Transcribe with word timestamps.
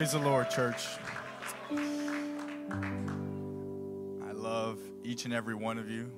Praise 0.00 0.10
the 0.10 0.18
Lord, 0.18 0.50
church. 0.50 0.88
I 1.70 1.76
love 4.32 4.80
each 5.04 5.24
and 5.24 5.32
every 5.32 5.54
one 5.54 5.78
of 5.78 5.88
you. 5.88 6.10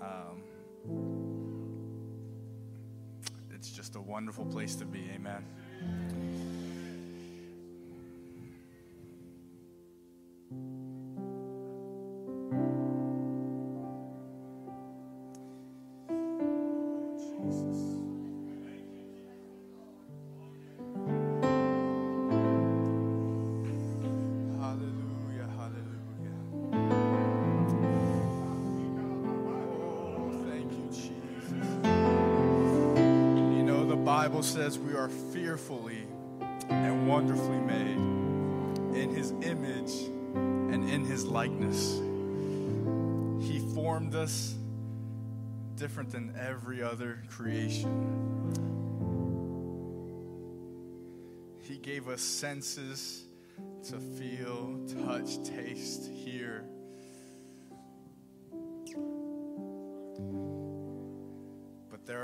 Um, 0.00 0.44
it's 3.50 3.72
just 3.72 3.96
a 3.96 4.00
wonderful 4.00 4.44
place 4.44 4.76
to 4.76 4.84
be. 4.84 5.10
Amen. 5.12 5.44
Hallelujah, 10.52 10.87
says 34.58 34.76
we 34.76 34.92
are 34.92 35.08
fearfully 35.08 36.04
and 36.68 37.08
wonderfully 37.08 37.60
made 37.60 37.96
in 39.00 39.14
His 39.14 39.30
image 39.30 39.92
and 40.34 40.90
in 40.90 41.04
His 41.04 41.24
likeness. 41.24 42.00
He 43.40 43.60
formed 43.72 44.16
us 44.16 44.56
different 45.76 46.10
than 46.10 46.34
every 46.36 46.82
other 46.82 47.22
creation. 47.30 47.88
He 51.60 51.78
gave 51.78 52.08
us 52.08 52.20
senses 52.20 53.26
to 53.84 54.00
feel, 54.00 54.80
touch, 55.04 55.40
taste, 55.44 56.10
hear. 56.10 56.64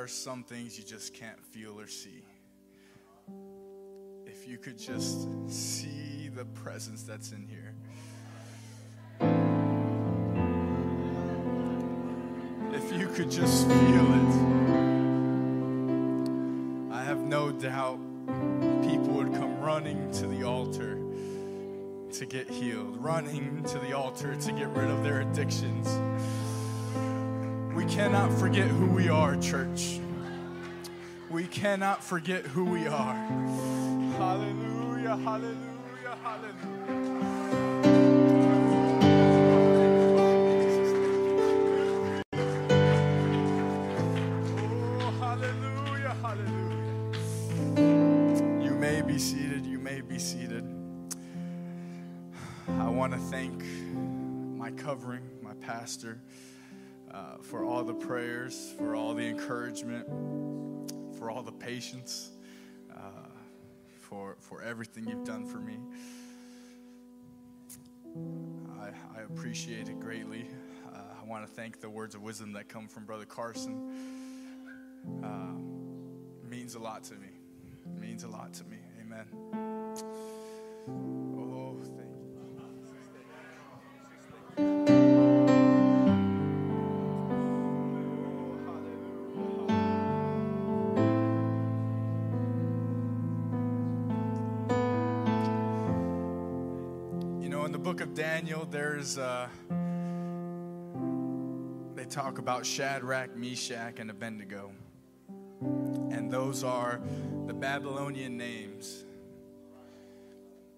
Are 0.04 0.08
some 0.08 0.44
things 0.44 0.76
you 0.76 0.84
just 0.84 1.14
can't 1.14 1.42
feel 1.46 1.80
or 1.80 1.86
see. 1.86 2.22
If 4.26 4.46
you 4.46 4.58
could 4.58 4.78
just 4.78 5.26
see 5.48 6.28
the 6.28 6.44
presence 6.44 7.04
that's 7.04 7.32
in 7.32 7.48
here. 7.48 7.74
If 12.74 12.92
you 13.00 13.08
could 13.08 13.30
just 13.30 13.66
feel 13.66 14.06
it, 14.20 14.34
I 16.92 17.02
have 17.02 17.20
no 17.20 17.50
doubt 17.50 17.98
people 18.82 19.14
would 19.14 19.32
come 19.32 19.58
running 19.62 20.10
to 20.12 20.26
the 20.26 20.42
altar 20.42 20.98
to 22.12 22.26
get 22.26 22.50
healed, 22.50 23.02
running 23.02 23.62
to 23.68 23.78
the 23.78 23.94
altar 23.94 24.36
to 24.36 24.52
get 24.52 24.68
rid 24.76 24.90
of 24.90 25.02
their 25.02 25.22
addictions. 25.22 25.88
We 27.84 27.90
cannot 27.90 28.32
forget 28.32 28.66
who 28.68 28.86
we 28.86 29.10
are, 29.10 29.36
church. 29.36 30.00
We 31.28 31.44
cannot 31.46 32.02
forget 32.02 32.46
who 32.46 32.64
we 32.64 32.86
are. 32.86 33.14
Hallelujah, 34.16 35.16
hallelujah, 35.18 36.16
hallelujah. 36.22 36.54
Oh, 45.02 45.10
hallelujah, 45.20 46.16
hallelujah. 46.22 47.04
You 48.64 48.74
may 48.76 49.02
be 49.02 49.18
seated, 49.18 49.66
you 49.66 49.78
may 49.78 50.00
be 50.00 50.18
seated. 50.18 50.64
I 52.66 52.88
want 52.88 53.12
to 53.12 53.18
thank 53.18 53.62
my 54.56 54.70
covering, 54.70 55.28
my 55.42 55.52
pastor, 55.60 56.22
uh, 57.14 57.36
for 57.40 57.64
all 57.64 57.84
the 57.84 57.94
prayers, 57.94 58.74
for 58.76 58.96
all 58.96 59.14
the 59.14 59.24
encouragement, 59.24 60.06
for 61.16 61.30
all 61.30 61.42
the 61.42 61.52
patience, 61.52 62.32
uh, 62.92 62.98
for, 64.00 64.36
for 64.40 64.62
everything 64.62 65.06
you've 65.08 65.24
done 65.24 65.46
for 65.46 65.58
me. 65.58 65.78
I, 68.80 68.88
I 69.18 69.22
appreciate 69.22 69.88
it 69.88 70.00
greatly. 70.00 70.48
Uh, 70.92 70.98
I 71.22 71.24
want 71.26 71.46
to 71.46 71.52
thank 71.52 71.80
the 71.80 71.88
words 71.88 72.14
of 72.14 72.22
wisdom 72.22 72.52
that 72.54 72.68
come 72.68 72.88
from 72.88 73.04
Brother 73.04 73.26
Carson. 73.26 73.74
Um, 75.22 75.64
means 76.48 76.74
a 76.74 76.80
lot 76.80 77.04
to 77.04 77.14
me. 77.14 77.28
It 77.84 78.00
means 78.00 78.24
a 78.24 78.28
lot 78.28 78.52
to 78.54 78.64
me. 78.64 78.78
Amen. 79.00 79.26
The 97.74 97.78
book 97.80 98.00
of 98.00 98.14
Daniel, 98.14 98.64
there's 98.70 99.18
uh, 99.18 99.48
they 101.96 102.04
talk 102.04 102.38
about 102.38 102.64
Shadrach, 102.64 103.34
Meshach, 103.36 103.98
and 103.98 104.12
Abednego, 104.12 104.70
and 105.60 106.30
those 106.30 106.62
are 106.62 107.00
the 107.48 107.52
Babylonian 107.52 108.36
names. 108.36 109.04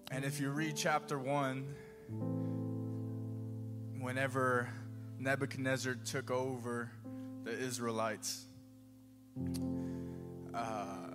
And 0.09 0.25
if 0.25 0.41
you 0.41 0.49
read 0.49 0.75
chapter 0.75 1.19
one, 1.19 1.75
whenever 3.99 4.67
Nebuchadnezzar 5.19 5.97
took 6.03 6.31
over 6.31 6.89
the 7.43 7.51
Israelites, 7.51 8.47
uh, 10.51 11.11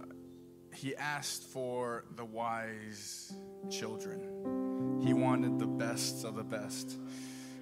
he 0.73 0.95
asked 0.95 1.43
for 1.43 2.05
the 2.15 2.25
wise 2.25 3.35
children. 3.69 4.62
He 5.03 5.13
wanted 5.13 5.59
the 5.59 5.67
best 5.67 6.25
of 6.25 6.37
the 6.37 6.45
best. 6.45 6.97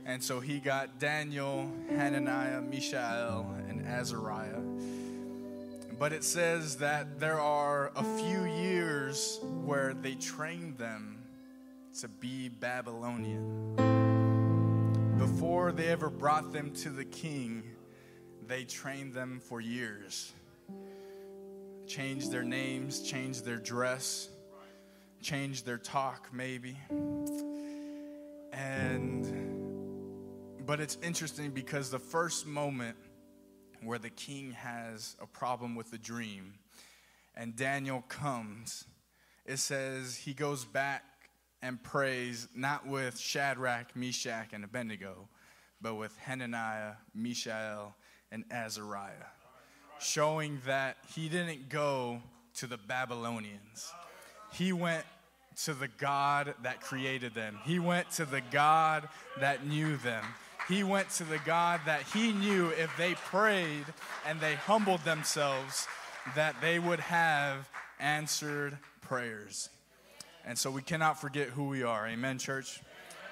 And 0.05 0.23
so 0.23 0.41
he 0.41 0.59
got 0.59 0.99
Daniel, 0.99 1.73
Hananiah, 1.89 2.61
Mishael, 2.61 3.55
and 3.69 3.87
Azariah. 3.87 4.61
But 5.99 6.13
it 6.13 6.25
says 6.25 6.77
that 6.77 7.21
there 7.21 7.41
are 7.41 7.93
a 7.95 8.05
few 8.19 8.45
years 8.45 9.39
where 9.65 9.95
they 9.95 10.15
trained 10.15 10.79
them 10.79 11.23
to 12.01 12.09
be 12.09 12.49
Babylonian. 12.49 13.77
Before 15.19 15.73
they 15.73 15.89
ever 15.89 16.09
brought 16.09 16.53
them 16.53 16.73
to 16.77 16.91
the 16.91 17.05
king, 17.05 17.63
they 18.47 18.65
trained 18.65 19.15
them 19.15 19.41
for 19.43 19.61
years. 19.61 20.33
Changed 21.87 22.31
their 22.33 22.45
names, 22.45 23.03
changed 23.03 23.45
their 23.45 23.59
dress, 23.59 24.29
changed 25.23 25.67
their 25.67 25.79
talk, 25.79 26.29
maybe. 26.33 26.77
And, 28.53 29.27
but 30.67 30.81
it's 30.81 30.99
interesting 31.03 31.51
because 31.51 31.91
the 31.91 31.99
first 31.99 32.47
moment 32.47 32.97
where 33.83 33.99
the 33.99 34.11
king 34.11 34.53
has 34.53 35.17
a 35.21 35.27
problem 35.27 35.75
with 35.75 35.91
the 35.91 35.99
dream 35.99 36.55
and 37.35 37.57
Daniel 37.57 38.03
comes, 38.09 38.85
it 39.47 39.59
says 39.59 40.17
he 40.17 40.35
goes 40.35 40.65
back 40.65 41.03
and 41.63 41.83
prays 41.83 42.49
not 42.55 42.87
with 42.87 43.19
Shadrach, 43.19 43.95
Meshach, 43.95 44.49
and 44.53 44.65
Abednego, 44.65 45.29
but 45.81 45.95
with 45.95 46.17
Hananiah, 46.19 46.95
Mishael, 47.15 47.95
and 48.31 48.45
Azariah, 48.51 49.13
showing 49.99 50.61
that 50.67 50.97
he 51.15 51.29
didn't 51.29 51.69
go 51.69 52.21
to 52.55 52.67
the 52.67 52.79
Babylonians. 52.79 53.93
He 54.53 54.73
went 54.73 55.05
to 55.65 55.75
the 55.75 55.89
God 55.89 56.55
that 56.63 56.81
created 56.81 57.35
them. 57.35 57.59
He 57.65 57.79
went 57.79 58.11
to 58.13 58.25
the 58.25 58.41
God 58.51 59.09
that 59.41 59.67
knew 59.67 59.97
them. 59.99 60.25
He 60.69 60.85
went 60.85 61.11
to 61.11 61.25
the 61.25 61.41
God 61.45 61.81
that 61.87 62.03
he 62.15 62.33
knew 62.33 62.69
if 62.69 62.91
they 62.97 63.15
prayed 63.15 63.85
and 64.27 64.41
they 64.41 64.55
humbled 64.55 65.01
themselves, 65.05 65.87
that 66.37 66.55
they 66.61 66.79
would 66.79 67.01
have 67.01 67.69
answered 67.99 68.79
prayers. 69.01 69.69
And 70.45 70.57
so 70.57 70.71
we 70.71 70.83
cannot 70.83 71.21
forget 71.21 71.49
who 71.49 71.65
we 71.65 71.83
are. 71.83 72.07
Amen, 72.07 72.39
church? 72.39 72.81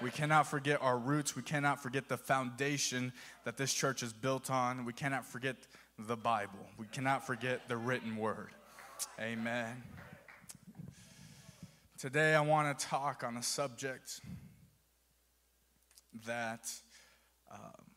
We 0.03 0.11
cannot 0.11 0.47
forget 0.47 0.81
our 0.83 0.99
roots. 0.99 1.35
We 1.35 1.43
cannot 1.43 1.83
forget 1.83 2.09
the 2.09 2.17
foundation 2.17 3.13
that 3.45 3.57
this 3.57 3.73
church 3.73 4.03
is 4.03 4.13
built 4.13 4.51
on. 4.51 4.85
We 4.85 4.93
cannot 4.93 5.25
forget 5.25 5.57
the 5.99 6.17
Bible. 6.17 6.67
We 6.77 6.87
cannot 6.87 7.27
forget 7.27 7.69
the 7.69 7.77
written 7.77 8.17
word. 8.17 8.51
Amen. 9.21 9.83
Today, 11.99 12.37
I 12.37 12.41
want 12.43 12.79
to 12.79 12.87
talk 12.87 13.25
on 13.25 13.37
a 13.37 13.43
subject 13.43 14.21
that 16.27 16.71
um, 17.53 17.91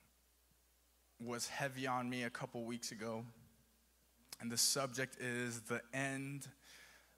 was 1.24 1.48
heavy 1.48 1.86
on 1.86 2.10
me 2.10 2.24
a 2.24 2.32
couple 2.32 2.66
weeks 2.66 2.92
ago. 2.92 3.24
And 4.40 4.52
the 4.52 4.58
subject 4.58 5.18
is 5.22 5.62
the 5.62 5.82
end 5.94 6.48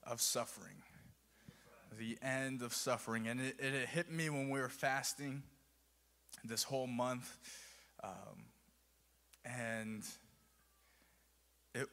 of 0.02 0.20
suffering. 0.20 0.82
the 1.98 2.18
end 2.20 2.60
of 2.60 2.74
suffering. 2.74 3.28
And 3.28 3.40
it, 3.40 3.56
it 3.58 3.88
hit 3.88 4.12
me 4.12 4.28
when 4.28 4.50
we 4.50 4.60
were 4.60 4.68
fasting 4.68 5.42
this 6.44 6.64
whole 6.64 6.86
month. 6.86 7.38
Um, 8.02 8.44
and 9.46 10.02
it, 11.74 11.86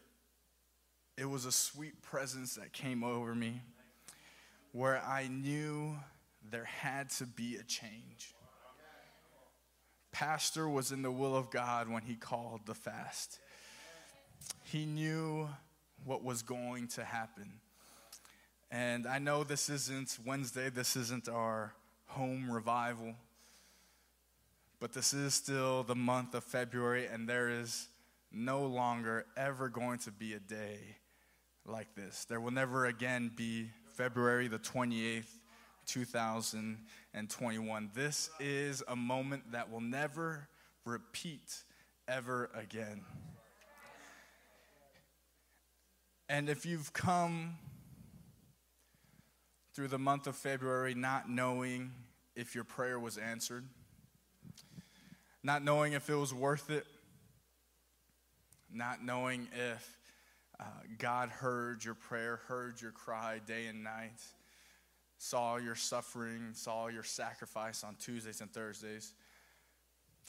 it 1.18 1.30
was 1.30 1.46
a 1.46 1.52
sweet 1.54 2.02
presence 2.02 2.56
that 2.56 2.74
came 2.74 3.06
over 3.06 3.34
me 3.34 3.62
where 4.72 5.02
I 5.02 5.28
knew 5.28 5.96
there 6.50 6.66
had 6.66 7.10
to 7.12 7.26
be 7.26 7.58
a 7.58 7.64
change. 7.64 8.34
Pastor 10.12 10.68
was 10.68 10.92
in 10.92 11.02
the 11.02 11.12
will 11.12 11.36
of 11.36 11.50
God 11.50 11.90
when 11.90 12.04
he 12.04 12.16
called 12.16 12.62
the 12.66 12.74
fast. 12.74 13.40
He 14.64 14.86
knew 14.86 15.48
what 16.04 16.24
was 16.24 16.42
going 16.42 16.88
to 16.90 17.04
happen. 17.04 17.60
And 18.70 19.06
I 19.06 19.20
know 19.20 19.44
this 19.44 19.70
isn't 19.70 20.18
Wednesday, 20.26 20.70
this 20.70 20.96
isn't 20.96 21.28
our 21.28 21.74
home 22.08 22.50
revival, 22.50 23.16
but 24.80 24.94
this 24.94 25.14
is 25.14 25.34
still 25.34 25.84
the 25.84 25.96
month 25.96 26.34
of 26.34 26.44
February, 26.44 27.06
and 27.06 27.28
there 27.28 27.50
is 27.50 27.88
no 28.32 28.66
longer 28.66 29.26
ever 29.36 29.70
going 29.70 30.00
to 30.00 30.12
be 30.12 30.34
a 30.34 30.40
day 30.40 30.80
like 31.66 31.94
this. 31.96 32.26
There 32.26 32.40
will 32.40 32.52
never 32.52 32.86
again 32.86 33.32
be 33.36 33.70
February 33.94 34.48
the 34.48 34.60
28th, 34.60 35.26
2021. 35.86 37.92
This 37.94 38.30
is 38.40 38.82
a 38.88 38.96
moment 38.96 39.52
that 39.52 39.70
will 39.70 39.82
never 39.82 40.48
repeat 40.86 41.64
ever 42.08 42.50
again. 42.56 43.02
And 46.30 46.50
if 46.50 46.66
you've 46.66 46.94
come 46.94 47.58
through 49.74 49.90
the 49.90 50.00
month 50.00 50.28
of 50.28 50.36
February 50.36 50.94
not 50.94 51.30
knowing 51.30 51.92
if 52.36 52.56
your 52.56 52.64
prayer 52.64 53.00
was 53.00 53.18
answered, 53.18 53.66
not 55.44 55.64
knowing 55.64 55.94
if 55.94 56.10
it 56.10 56.16
was 56.16 56.34
worth 56.34 56.70
it, 56.70 56.86
not 58.74 59.04
knowing 59.04 59.48
if 59.54 59.98
uh, 60.62 60.66
God 61.00 61.30
heard 61.30 61.84
your 61.84 61.96
prayer, 61.96 62.40
heard 62.48 62.80
your 62.80 62.92
cry 62.92 63.42
day 63.48 63.66
and 63.66 63.84
night, 63.84 64.22
saw 65.18 65.58
your 65.58 65.74
suffering, 65.75 66.50
saw 66.54 66.88
your 66.88 67.04
sacrifice 67.04 67.84
on 67.84 67.96
Tuesdays 67.96 68.42
and 68.42 68.54
Thursdays. 68.54 69.13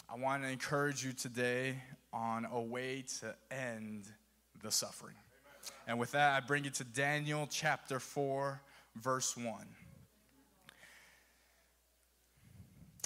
I 0.09 0.17
want 0.17 0.43
to 0.43 0.49
encourage 0.49 1.05
you 1.05 1.13
today 1.13 1.77
on 2.15 2.47
a 2.51 2.61
way 2.61 3.05
to 3.21 3.35
end 3.51 4.07
the 4.63 4.71
suffering. 4.71 5.17
And 5.87 5.99
with 5.99 6.13
that, 6.13 6.43
I 6.43 6.45
bring 6.45 6.65
you 6.65 6.71
to 6.71 6.85
Daniel 6.85 7.47
chapter 7.51 8.01
4, 8.01 8.61
verse 8.97 9.37
1. 9.37 9.67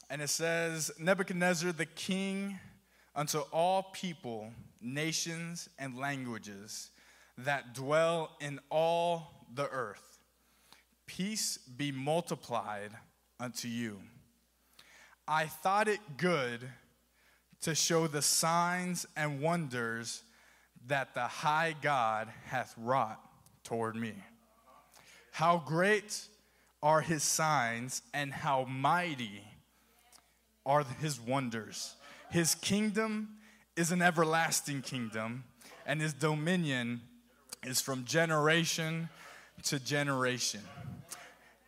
And 0.08 0.23
it 0.23 0.31
says, 0.31 0.93
Nebuchadnezzar 0.99 1.73
the 1.73 1.87
king 1.87 2.61
unto 3.17 3.40
all 3.52 3.82
people, 3.93 4.52
nations, 4.81 5.69
and 5.78 5.99
languages 5.99 6.90
that 7.38 7.75
dwell 7.75 8.37
in 8.41 8.61
all 8.71 9.47
the 9.55 9.69
earth, 9.69 10.21
peace 11.06 11.59
be 11.59 11.93
multiplied 11.93 12.91
unto 13.38 13.69
you. 13.69 13.99
I 15.29 15.47
thought 15.47 15.88
it 15.88 16.00
good 16.17 16.69
to 17.62 17.75
show 17.75 18.06
the 18.06 18.23
signs 18.23 19.06
and 19.17 19.41
wonders 19.41 20.23
that 20.87 21.15
the 21.15 21.23
high 21.23 21.75
God 21.83 22.29
hath 22.44 22.75
wrought 22.79 23.21
toward 23.65 23.97
me. 23.97 24.15
How 25.33 25.62
great 25.67 26.29
are 26.83 27.00
his 27.00 27.23
signs, 27.23 28.03
and 28.15 28.33
how 28.33 28.65
mighty 28.65 29.43
are 30.65 30.85
his 31.00 31.19
wonders. 31.19 31.97
His 32.31 32.55
kingdom 32.55 33.31
is 33.77 33.91
an 33.91 34.03
everlasting 34.03 34.83
kingdom, 34.83 35.44
and 35.85 36.00
his 36.00 36.12
dominion 36.12 37.00
is 37.66 37.80
from 37.80 38.04
generation 38.04 39.08
to 39.64 39.80
generation. 39.80 40.60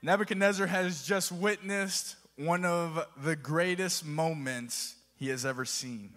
Nebuchadnezzar 0.01 0.69
has 0.69 1.05
just 1.05 1.33
witnessed 1.33 2.15
one 2.37 2.65
of 2.65 3.05
the 3.25 3.35
greatest 3.35 4.07
moments 4.07 4.95
he 5.17 5.29
has 5.29 5.45
ever 5.45 5.65
seen. 5.65 6.11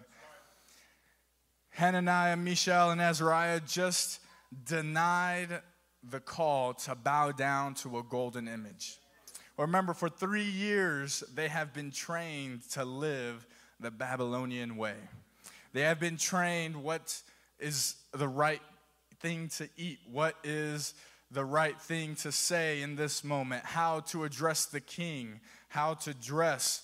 Hananiah, 1.70 2.36
Mishael, 2.36 2.90
and 2.90 3.00
Azariah 3.00 3.60
just 3.66 4.20
denied 4.64 5.60
the 6.08 6.20
call 6.20 6.74
to 6.74 6.94
bow 6.94 7.32
down 7.32 7.74
to 7.74 7.98
a 7.98 8.04
golden 8.04 8.46
image. 8.46 8.98
Remember, 9.58 9.94
for 9.94 10.08
three 10.08 10.48
years, 10.48 11.24
they 11.34 11.48
have 11.48 11.72
been 11.72 11.90
trained 11.90 12.68
to 12.70 12.84
live 12.84 13.46
the 13.80 13.90
Babylonian 13.90 14.76
way. 14.76 14.94
They 15.72 15.82
have 15.82 15.98
been 15.98 16.18
trained 16.18 16.76
what 16.76 17.20
is 17.58 17.96
the 18.12 18.28
right 18.28 18.60
thing 19.22 19.48
to 19.56 19.68
eat, 19.76 20.00
what 20.10 20.34
is 20.44 20.94
the 21.30 21.44
right 21.44 21.80
thing 21.80 22.14
to 22.16 22.30
say 22.30 22.82
in 22.82 22.96
this 22.96 23.24
moment, 23.24 23.64
how 23.64 24.00
to 24.00 24.24
address 24.24 24.66
the 24.66 24.80
king, 24.80 25.40
how 25.68 25.94
to 25.94 26.12
dress. 26.12 26.82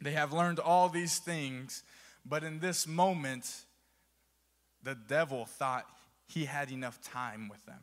They 0.00 0.12
have 0.12 0.32
learned 0.32 0.58
all 0.58 0.88
these 0.88 1.18
things, 1.18 1.84
but 2.26 2.42
in 2.42 2.58
this 2.58 2.88
moment, 2.88 3.64
the 4.82 4.96
devil 4.96 5.44
thought 5.44 5.86
he 6.26 6.44
had 6.44 6.72
enough 6.72 7.00
time 7.00 7.48
with 7.48 7.64
them. 7.66 7.80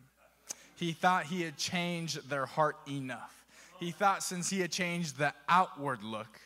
He 0.76 0.92
thought 0.92 1.26
he 1.26 1.42
had 1.44 1.58
changed 1.58 2.30
their 2.30 2.46
heart 2.46 2.76
enough. 2.88 3.46
He 3.80 3.92
thought 3.92 4.24
since 4.24 4.50
he 4.50 4.60
had 4.60 4.72
changed 4.72 5.18
the 5.18 5.34
outward 5.48 6.04
look, 6.04 6.40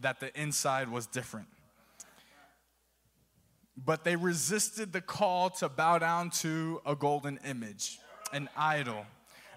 that 0.00 0.20
the 0.20 0.38
inside 0.38 0.90
was 0.90 1.06
different. 1.06 1.48
But 3.84 4.04
they 4.04 4.16
resisted 4.16 4.92
the 4.92 5.00
call 5.00 5.50
to 5.50 5.68
bow 5.68 5.98
down 5.98 6.30
to 6.30 6.80
a 6.86 6.94
golden 6.94 7.38
image, 7.44 7.98
an 8.32 8.48
idol. 8.56 9.04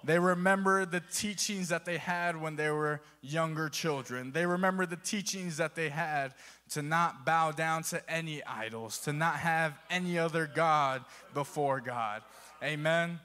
They 0.03 0.19
remember 0.19 0.85
the 0.85 1.01
teachings 1.01 1.69
that 1.69 1.85
they 1.85 1.97
had 1.97 2.39
when 2.39 2.55
they 2.55 2.69
were 2.69 3.01
younger 3.21 3.69
children. 3.69 4.31
They 4.31 4.45
remember 4.45 4.85
the 4.85 4.95
teachings 4.95 5.57
that 5.57 5.75
they 5.75 5.89
had 5.89 6.33
to 6.69 6.81
not 6.81 7.25
bow 7.25 7.51
down 7.51 7.83
to 7.83 8.09
any 8.09 8.43
idols, 8.43 8.99
to 8.99 9.13
not 9.13 9.35
have 9.35 9.77
any 9.89 10.17
other 10.17 10.49
God 10.53 11.03
before 11.33 11.81
God. 11.81 12.21
Amen. 12.63 13.19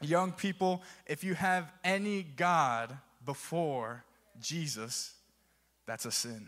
Young 0.00 0.32
people, 0.32 0.82
if 1.06 1.24
you 1.24 1.34
have 1.34 1.70
any 1.82 2.22
God 2.22 2.96
before 3.24 4.04
Jesus, 4.40 5.14
that's 5.86 6.04
a 6.04 6.12
sin. 6.12 6.46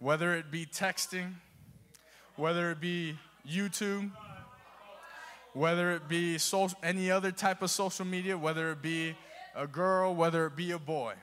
Whether 0.00 0.34
it 0.34 0.50
be 0.50 0.66
texting, 0.66 1.34
whether 2.36 2.70
it 2.70 2.80
be 2.80 3.18
YouTube, 3.48 4.10
whether 5.52 5.92
it 5.92 6.08
be 6.08 6.38
any 6.82 7.10
other 7.10 7.30
type 7.30 7.62
of 7.62 7.70
social 7.70 8.04
media, 8.04 8.36
whether 8.36 8.72
it 8.72 8.82
be 8.82 9.14
a 9.54 9.66
girl, 9.66 10.14
whether 10.14 10.46
it 10.46 10.56
be 10.56 10.70
a 10.70 10.78
boy. 10.78 11.14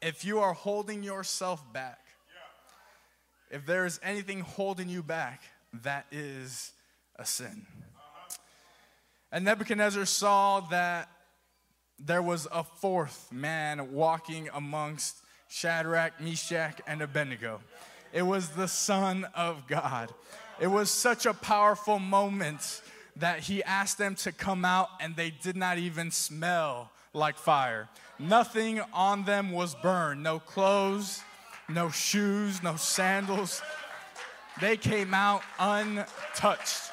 If 0.00 0.24
you 0.24 0.40
are 0.40 0.52
holding 0.52 1.02
yourself 1.02 1.62
back, 1.72 2.00
if 3.50 3.66
there 3.66 3.84
is 3.84 4.00
anything 4.02 4.40
holding 4.40 4.88
you 4.88 5.02
back, 5.02 5.42
that 5.82 6.06
is 6.10 6.72
a 7.16 7.26
sin. 7.26 7.66
And 9.30 9.44
Nebuchadnezzar 9.44 10.06
saw 10.06 10.60
that 10.70 11.08
there 11.98 12.22
was 12.22 12.48
a 12.50 12.64
fourth 12.64 13.30
man 13.30 13.92
walking 13.92 14.48
amongst 14.52 15.22
Shadrach, 15.48 16.20
Meshach, 16.20 16.80
and 16.86 17.02
Abednego. 17.02 17.60
It 18.12 18.22
was 18.22 18.50
the 18.50 18.68
Son 18.68 19.26
of 19.34 19.66
God. 19.66 20.12
It 20.60 20.66
was 20.66 20.90
such 20.90 21.24
a 21.24 21.32
powerful 21.32 21.98
moment 21.98 22.82
that 23.16 23.40
he 23.40 23.62
asked 23.64 23.98
them 23.98 24.14
to 24.16 24.32
come 24.32 24.64
out, 24.64 24.88
and 25.00 25.16
they 25.16 25.30
did 25.30 25.56
not 25.56 25.78
even 25.78 26.10
smell 26.10 26.90
like 27.14 27.36
fire. 27.36 27.88
Nothing 28.18 28.80
on 28.92 29.24
them 29.24 29.52
was 29.52 29.74
burned 29.74 30.22
no 30.22 30.38
clothes, 30.38 31.22
no 31.68 31.90
shoes, 31.90 32.62
no 32.62 32.76
sandals. 32.76 33.62
They 34.60 34.76
came 34.76 35.14
out 35.14 35.42
untouched. 35.58 36.90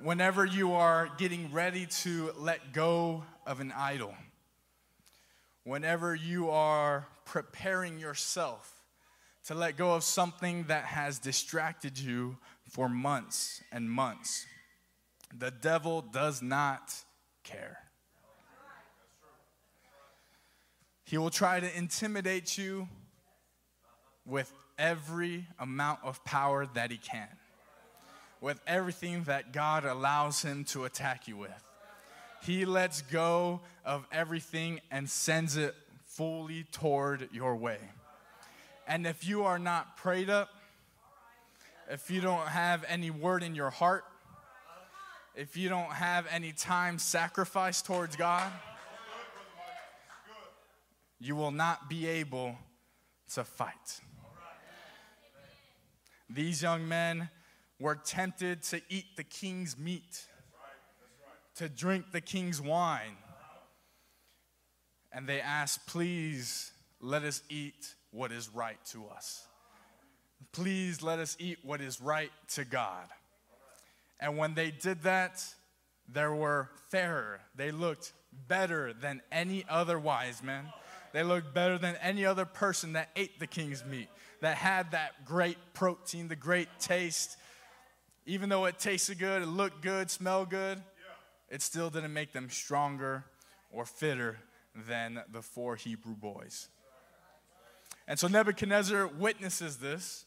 Whenever 0.00 0.46
you 0.46 0.72
are 0.72 1.10
getting 1.18 1.52
ready 1.52 1.86
to 1.86 2.32
let 2.38 2.72
go 2.72 3.24
of 3.46 3.60
an 3.60 3.72
idol, 3.76 4.14
whenever 5.64 6.14
you 6.14 6.50
are 6.50 7.06
preparing 7.24 7.98
yourself 7.98 8.74
to 9.44 9.54
let 9.54 9.76
go 9.76 9.94
of 9.94 10.04
something 10.04 10.64
that 10.64 10.84
has 10.84 11.18
distracted 11.18 11.98
you 11.98 12.36
for 12.68 12.88
months 12.88 13.62
and 13.72 13.90
months, 13.90 14.46
the 15.36 15.50
devil 15.50 16.02
does 16.02 16.42
not 16.42 16.94
care. 17.44 17.78
He 21.04 21.18
will 21.18 21.30
try 21.30 21.58
to 21.58 21.76
intimidate 21.76 22.56
you 22.56 22.88
with 24.24 24.52
every 24.78 25.46
amount 25.58 26.00
of 26.04 26.24
power 26.24 26.66
that 26.74 26.90
he 26.90 26.96
can. 26.96 27.28
with 28.40 28.58
everything 28.66 29.24
that 29.24 29.52
God 29.52 29.84
allows 29.84 30.40
him 30.42 30.64
to 30.64 30.86
attack 30.86 31.28
you 31.28 31.36
with. 31.36 31.69
He 32.42 32.64
lets 32.64 33.02
go 33.02 33.60
of 33.84 34.06
everything 34.10 34.80
and 34.90 35.08
sends 35.08 35.56
it 35.56 35.74
fully 36.06 36.64
toward 36.72 37.28
your 37.32 37.56
way. 37.56 37.78
And 38.86 39.06
if 39.06 39.26
you 39.26 39.44
are 39.44 39.58
not 39.58 39.96
prayed 39.96 40.30
up, 40.30 40.48
if 41.90 42.10
you 42.10 42.20
don't 42.20 42.48
have 42.48 42.84
any 42.88 43.10
word 43.10 43.42
in 43.42 43.54
your 43.54 43.70
heart, 43.70 44.04
if 45.34 45.56
you 45.56 45.68
don't 45.68 45.92
have 45.92 46.26
any 46.30 46.52
time 46.52 46.98
sacrificed 46.98 47.86
towards 47.86 48.16
God, 48.16 48.50
you 51.18 51.36
will 51.36 51.50
not 51.50 51.88
be 51.88 52.06
able 52.06 52.56
to 53.34 53.44
fight. 53.44 54.00
These 56.28 56.62
young 56.62 56.88
men 56.88 57.28
were 57.78 57.94
tempted 57.94 58.62
to 58.64 58.80
eat 58.88 59.16
the 59.16 59.24
king's 59.24 59.78
meat, 59.78 60.26
to 61.60 61.68
drink 61.68 62.06
the 62.10 62.22
king's 62.22 62.58
wine. 62.58 63.18
And 65.12 65.26
they 65.26 65.42
asked, 65.42 65.86
Please 65.86 66.72
let 67.02 67.22
us 67.22 67.42
eat 67.50 67.94
what 68.12 68.32
is 68.32 68.48
right 68.48 68.82
to 68.92 69.06
us. 69.08 69.46
Please 70.52 71.02
let 71.02 71.18
us 71.18 71.36
eat 71.38 71.58
what 71.62 71.82
is 71.82 72.00
right 72.00 72.30
to 72.54 72.64
God. 72.64 73.06
And 74.18 74.38
when 74.38 74.54
they 74.54 74.70
did 74.70 75.02
that, 75.02 75.44
there 76.08 76.34
were 76.34 76.70
fairer. 76.88 77.42
They 77.54 77.72
looked 77.72 78.14
better 78.48 78.94
than 78.94 79.20
any 79.30 79.66
other 79.68 79.98
wise 79.98 80.42
men. 80.42 80.64
They 81.12 81.22
looked 81.22 81.52
better 81.52 81.76
than 81.76 81.96
any 81.96 82.24
other 82.24 82.46
person 82.46 82.94
that 82.94 83.10
ate 83.16 83.38
the 83.38 83.46
king's 83.46 83.84
meat, 83.84 84.08
that 84.40 84.56
had 84.56 84.92
that 84.92 85.26
great 85.26 85.58
protein, 85.74 86.28
the 86.28 86.36
great 86.36 86.68
taste. 86.78 87.36
Even 88.24 88.48
though 88.48 88.64
it 88.64 88.78
tasted 88.78 89.18
good, 89.18 89.42
it 89.42 89.46
looked 89.46 89.82
good, 89.82 90.10
smelled 90.10 90.48
good, 90.48 90.82
it 91.50 91.62
still 91.62 91.90
didn't 91.90 92.12
make 92.12 92.32
them 92.32 92.48
stronger 92.48 93.24
or 93.70 93.84
fitter 93.84 94.38
than 94.74 95.22
the 95.30 95.42
four 95.42 95.76
Hebrew 95.76 96.14
boys. 96.14 96.68
And 98.06 98.18
so 98.18 98.28
Nebuchadnezzar 98.28 99.08
witnesses 99.08 99.78
this, 99.78 100.24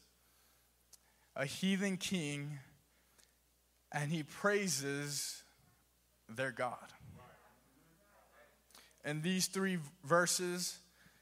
a 1.34 1.46
heathen 1.46 1.96
king, 1.96 2.58
and 3.90 4.10
he 4.10 4.22
praises 4.22 5.42
their 6.28 6.50
God. 6.50 6.92
In 9.04 9.22
these 9.22 9.46
three 9.46 9.78
verses, 10.04 10.78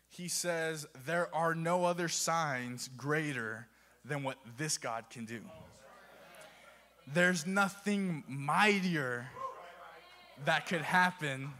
he 0.08 0.28
says, 0.28 0.86
There 1.04 1.34
are 1.34 1.54
no 1.54 1.84
other 1.84 2.08
signs 2.08 2.88
greater 2.96 3.66
than 4.04 4.22
what 4.22 4.36
this 4.56 4.78
God 4.78 5.06
can 5.10 5.24
do. 5.24 5.40
There's 7.12 7.46
nothing 7.46 8.22
mightier 8.28 9.26
that 10.44 10.66
could 10.66 10.82
happen 10.82 11.50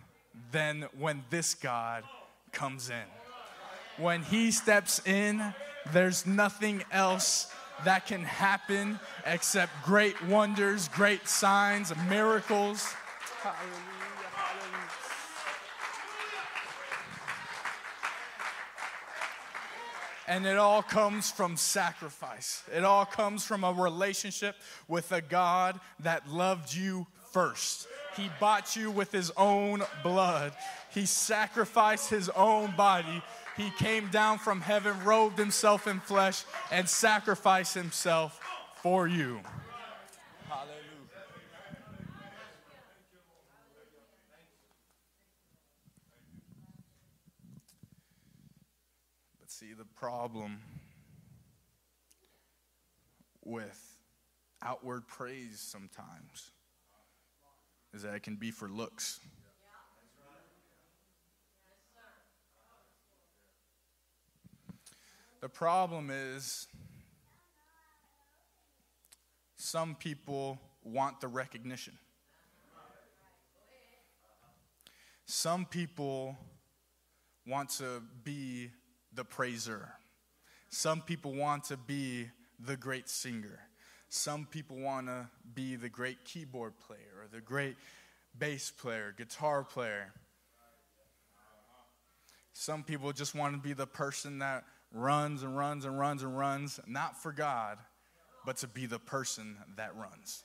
than 0.51 0.87
when 0.99 1.25
this 1.31 1.55
God 1.55 2.05
comes 2.53 2.91
in. 2.91 4.03
When 4.03 4.23
he 4.23 4.51
steps 4.51 5.01
in, 5.07 5.55
there's 5.93 6.27
nothing 6.27 6.83
else 6.91 7.53
that 7.85 8.07
can 8.07 8.23
happen 8.23 8.99
except 9.27 9.73
great 9.85 10.21
wonders, 10.27 10.89
great 10.89 11.27
signs, 11.29 11.93
miracles. 12.09 12.95
Hallelujah. 13.41 13.93
And 20.29 20.47
it 20.47 20.57
all 20.57 20.83
comes 20.83 21.31
from 21.31 21.57
sacrifice. 21.57 22.63
It 22.75 22.85
all 22.85 23.05
comes 23.05 23.45
from 23.45 23.65
a 23.65 23.73
relationship 23.73 24.57
with 24.89 25.13
a 25.13 25.21
God 25.21 25.81
that 26.01 26.29
loved 26.29 26.73
you 26.73 27.07
first. 27.33 27.89
He 28.17 28.31
bought 28.39 28.77
you 28.77 28.91
with 28.91 29.11
his 29.11 29.33
own 29.37 29.83
blood. 30.03 30.53
He 30.91 31.07
sacrificed 31.07 32.11
his 32.11 32.29
own 32.31 32.75
body. 32.77 33.23
He 33.57 33.71
came 33.79 34.09
down 34.09 34.39
from 34.39 34.61
heaven, 34.61 34.95
robed 35.05 35.39
himself 35.39 35.87
in 35.87 36.01
flesh, 36.01 36.45
and 36.71 36.89
sacrificed 36.89 37.75
himself 37.75 38.41
for 38.83 39.07
you. 39.07 39.41
Hallelujah. 40.49 40.83
But 49.41 49.51
see, 49.51 49.73
the 49.73 49.85
problem 49.85 50.61
with 53.45 53.99
outward 54.63 55.07
praise 55.09 55.59
sometimes 55.61 56.52
is 57.95 58.03
that 58.03 58.15
it 58.15 58.23
can 58.23 58.37
be 58.37 58.51
for 58.51 58.69
looks. 58.69 59.21
The 65.41 65.49
problem 65.49 66.11
is 66.11 66.69
some 69.57 69.97
people 69.97 70.59
want 70.85 71.21
the 71.21 71.29
recognition. 71.29 71.99
Some 75.27 75.67
people 75.67 76.37
want 77.47 77.71
to 77.71 78.03
be 78.23 78.71
the 79.13 79.25
praiser. 79.25 79.89
Some 80.69 81.01
people 81.03 81.35
want 81.35 81.65
to 81.65 81.77
be 81.77 82.29
the 82.61 82.77
great 82.77 83.09
singer. 83.09 83.59
Some 84.15 84.45
people 84.45 84.77
want 84.77 85.07
to 85.07 85.27
be 85.55 85.75
the 85.75 85.89
great 85.89 86.23
keyboard 86.27 86.75
player 86.87 87.23
or 87.23 87.29
the 87.33 87.41
great 87.41 87.77
bass 88.39 88.71
player, 88.71 89.15
guitar 89.17 89.65
player. 89.65 90.13
Some 92.53 92.83
people 92.83 93.11
just 93.15 93.35
want 93.35 93.55
to 93.55 93.59
be 93.59 93.73
the 93.73 93.87
person 93.87 94.41
that 94.41 94.65
runs 94.93 95.43
and 95.43 95.57
runs 95.57 95.87
and 95.87 95.99
runs 95.99 96.23
and 96.23 96.37
runs, 96.37 96.79
not 96.87 97.23
for 97.23 97.33
God, 97.33 97.79
but 98.45 98.59
to 98.59 98.69
be 98.69 98.85
the 98.85 98.99
person 98.99 99.57
that 99.77 99.97
runs. 99.97 100.45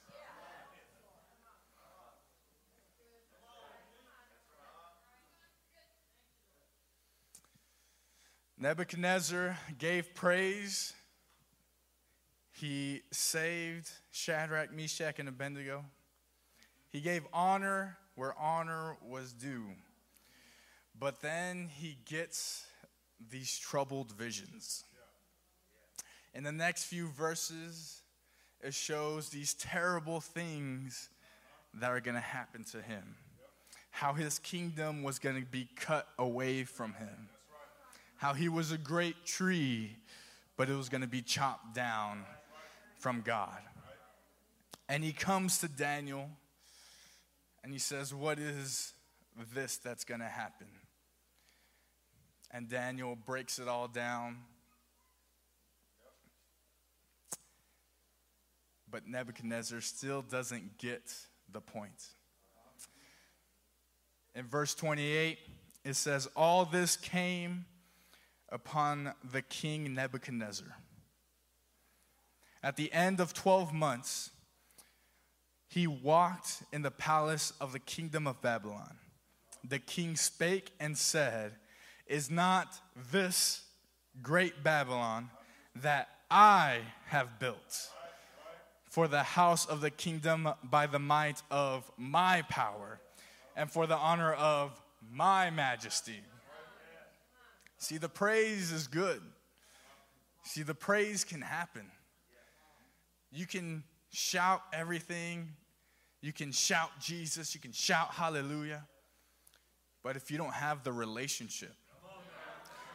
Nebuchadnezzar 8.58 9.58
gave 9.78 10.16
praise. 10.16 10.94
He 12.60 13.04
saved 13.12 13.92
Shadrach, 14.12 14.74
Meshach, 14.74 15.20
and 15.20 15.30
Abednego. 15.30 15.86
He 16.90 17.02
gave 17.02 17.22
honor 17.32 18.00
where 18.16 18.34
honor 18.40 18.98
was 19.08 19.32
due. 19.32 19.68
But 21.00 21.22
then 21.22 21.70
he 21.72 22.00
gets 22.06 22.66
these 23.30 23.60
troubled 23.60 24.12
visions. 24.14 24.86
In 26.34 26.44
the 26.44 26.52
next 26.52 26.86
few 26.86 27.10
verses, 27.10 28.02
it 28.62 28.74
shows 28.74 29.30
these 29.30 29.54
terrible 29.54 30.20
things 30.20 31.10
that 31.76 31.92
are 31.92 32.00
going 32.00 32.16
to 32.16 32.22
happen 32.22 32.64
to 32.72 32.82
him. 32.82 33.18
How 33.92 34.14
his 34.14 34.40
kingdom 34.40 35.04
was 35.04 35.20
going 35.20 35.40
to 35.40 35.48
be 35.48 35.70
cut 35.76 36.08
away 36.18 36.64
from 36.64 36.94
him. 36.94 37.30
How 38.16 38.34
he 38.34 38.50
was 38.50 38.72
a 38.72 38.80
great 38.80 39.28
tree, 39.28 39.96
but 40.56 40.70
it 40.70 40.76
was 40.76 40.90
going 40.90 41.02
to 41.02 41.08
be 41.08 41.22
chopped 41.22 41.76
down 41.76 42.26
from 43.00 43.22
God. 43.22 43.60
And 44.89 45.04
he 45.04 45.12
comes 45.12 45.60
to 45.60 45.68
Daniel 45.68 46.30
and 47.63 47.74
he 47.74 47.80
says, 47.80 48.13
What 48.13 48.39
is 48.39 48.94
this 49.54 49.77
that's 49.77 50.04
going 50.04 50.22
to 50.22 50.27
happen? 50.27 50.68
And 52.51 52.70
Daniel 52.70 53.16
breaks 53.16 53.60
it 53.60 53.68
all 53.68 53.88
down. 53.88 54.38
But 58.89 59.06
Nebuchadnezzar 59.06 59.82
still 59.82 60.22
doesn't 60.22 60.77
get 60.77 61.13
the 61.51 61.60
point. 61.60 62.06
In 64.34 64.46
verse 64.46 64.74
28, 64.74 65.39
it 65.84 65.96
says, 65.96 66.27
All 66.36 66.63
this 66.63 66.96
came 66.96 67.66
upon 68.50 69.13
the 69.32 69.42
king 69.42 69.94
Nebuchadnezzar. 69.94 70.74
At 72.68 72.76
the 72.76 72.92
end 72.92 73.22
of 73.22 73.34
12 73.34 73.74
months, 73.74 74.30
he 75.70 75.88
walked 75.88 76.64
in 76.74 76.82
the 76.82 76.92
palace 76.92 77.54
of 77.62 77.72
the 77.72 77.80
kingdom 77.80 78.28
of 78.28 78.42
Babylon. 78.42 78.98
The 79.64 79.80
king 79.80 80.18
spake 80.18 80.74
and 80.78 80.98
said, 80.98 81.54
is 82.08 82.30
not 82.30 82.68
this 83.10 83.64
great 84.22 84.66
Babylon 84.66 85.30
that 85.78 86.10
I 86.30 86.80
have 87.06 87.40
built 87.40 87.88
for 88.90 89.08
the 89.08 89.24
house 89.24 89.66
of 89.66 89.80
the 89.80 89.90
kingdom 89.90 90.50
by 90.62 90.88
the 90.88 91.00
might 91.00 91.42
of 91.50 91.90
my 91.96 92.42
power 92.50 93.00
and 93.56 93.72
for 93.72 93.88
the 93.88 93.96
honor 93.96 94.34
of 94.34 94.78
my 95.10 95.52
majesty. 95.52 96.20
See, 97.78 97.98
the 97.98 98.10
praise 98.10 98.74
is 98.74 98.88
good. 98.88 99.22
See, 100.44 100.64
the 100.64 100.76
praise 100.76 101.24
can 101.24 101.40
happen. 101.40 101.92
You 103.38 103.46
can 103.46 103.84
shout 104.10 104.63
everything. 104.74 105.50
You 106.22 106.34
can 106.34 106.51
shout 106.51 106.89
Jesus. 107.00 107.53
You 107.53 107.62
can 107.62 107.72
shout 107.72 108.10
hallelujah. 108.10 108.84
But 110.03 110.15
if 110.15 110.32
you 110.32 110.39
don't 110.39 110.53
have 110.53 110.84
the 110.84 110.91
relationship, 110.91 111.75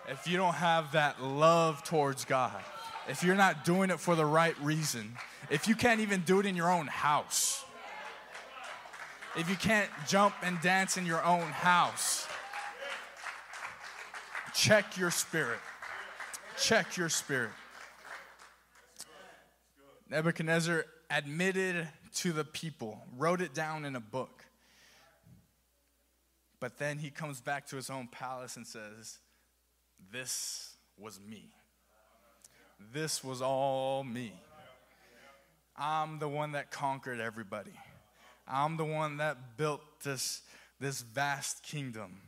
if 0.08 0.26
you 0.26 0.37
don't 0.37 0.54
have 0.54 0.90
that 0.92 1.22
love 1.22 1.84
towards 1.84 2.25
God, 2.25 2.61
if 3.08 3.22
you're 3.22 3.37
not 3.37 3.64
doing 3.64 3.90
it 3.90 4.00
for 4.00 4.16
the 4.16 4.26
right 4.26 4.58
reason, 4.61 5.12
if 5.49 5.68
you 5.68 5.76
can't 5.76 6.00
even 6.00 6.22
do 6.22 6.40
it 6.40 6.46
in 6.46 6.56
your 6.56 6.72
own 6.72 6.88
house, 6.88 7.64
if 9.37 9.49
you 9.49 9.54
can't 9.54 9.90
jump 10.08 10.34
and 10.42 10.61
dance 10.61 10.96
in 10.96 11.06
your 11.06 11.22
own 11.22 11.42
house, 11.52 12.26
check 14.54 14.99
your 14.99 15.12
spirit. 15.12 15.61
Check 16.58 16.96
your 16.96 17.08
spirit. 17.08 17.52
Nebuchadnezzar 20.12 20.85
admitted 21.09 21.88
to 22.16 22.33
the 22.33 22.45
people, 22.45 23.00
wrote 23.16 23.40
it 23.40 23.54
down 23.54 23.87
in 23.87 23.97
a 23.97 24.00
book. 24.00 24.45
But 26.61 26.76
then 26.76 26.99
he 26.99 27.09
comes 27.09 27.40
back 27.40 27.66
to 27.69 27.76
his 27.76 27.88
own 27.88 28.09
palace 28.09 28.57
and 28.57 28.66
says, 28.66 29.21
This 30.12 30.75
was 30.99 31.19
me. 31.19 31.49
This 32.92 33.25
was 33.25 33.40
all 33.40 34.04
me. 34.04 34.35
I'm 35.78 36.19
the 36.19 36.28
one 36.28 36.52
that 36.52 36.71
conquered 36.71 37.19
everybody. 37.19 37.73
I'm 38.47 38.76
the 38.76 38.85
one 38.85 39.16
that 39.16 39.57
built 39.57 39.81
this, 40.04 40.42
this 40.78 41.00
vast 41.00 41.62
kingdom. 41.62 42.21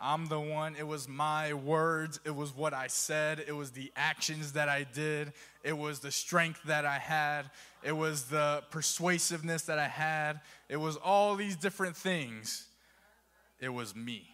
I'm 0.00 0.26
the 0.26 0.38
one, 0.38 0.76
it 0.76 0.86
was 0.86 1.08
my 1.08 1.54
words, 1.54 2.20
it 2.24 2.34
was 2.34 2.54
what 2.54 2.72
I 2.72 2.86
said, 2.86 3.44
it 3.46 3.52
was 3.52 3.72
the 3.72 3.90
actions 3.96 4.52
that 4.52 4.68
I 4.68 4.84
did, 4.84 5.32
it 5.64 5.76
was 5.76 5.98
the 5.98 6.12
strength 6.12 6.62
that 6.64 6.84
I 6.84 6.98
had, 6.98 7.50
it 7.82 7.92
was 7.92 8.24
the 8.24 8.62
persuasiveness 8.70 9.62
that 9.62 9.78
I 9.78 9.88
had, 9.88 10.40
it 10.68 10.76
was 10.76 10.96
all 10.96 11.34
these 11.34 11.56
different 11.56 11.96
things. 11.96 12.66
It 13.60 13.70
was 13.70 13.96
me. 13.96 14.28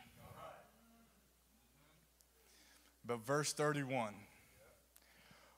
But 3.06 3.24
verse 3.24 3.52
31 3.52 4.14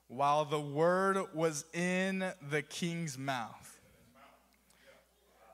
while 0.09 0.45
the 0.45 0.59
word 0.59 1.17
was 1.33 1.65
in 1.73 2.31
the 2.49 2.61
king's 2.61 3.17
mouth, 3.17 3.76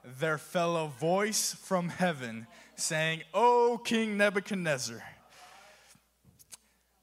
there 0.04 0.38
fell 0.38 0.76
a 0.78 0.88
voice 0.88 1.54
from 1.54 1.90
heaven 1.90 2.48
saying, 2.76 3.22
O 3.34 3.80
King 3.84 4.18
Nebuchadnezzar, 4.18 5.02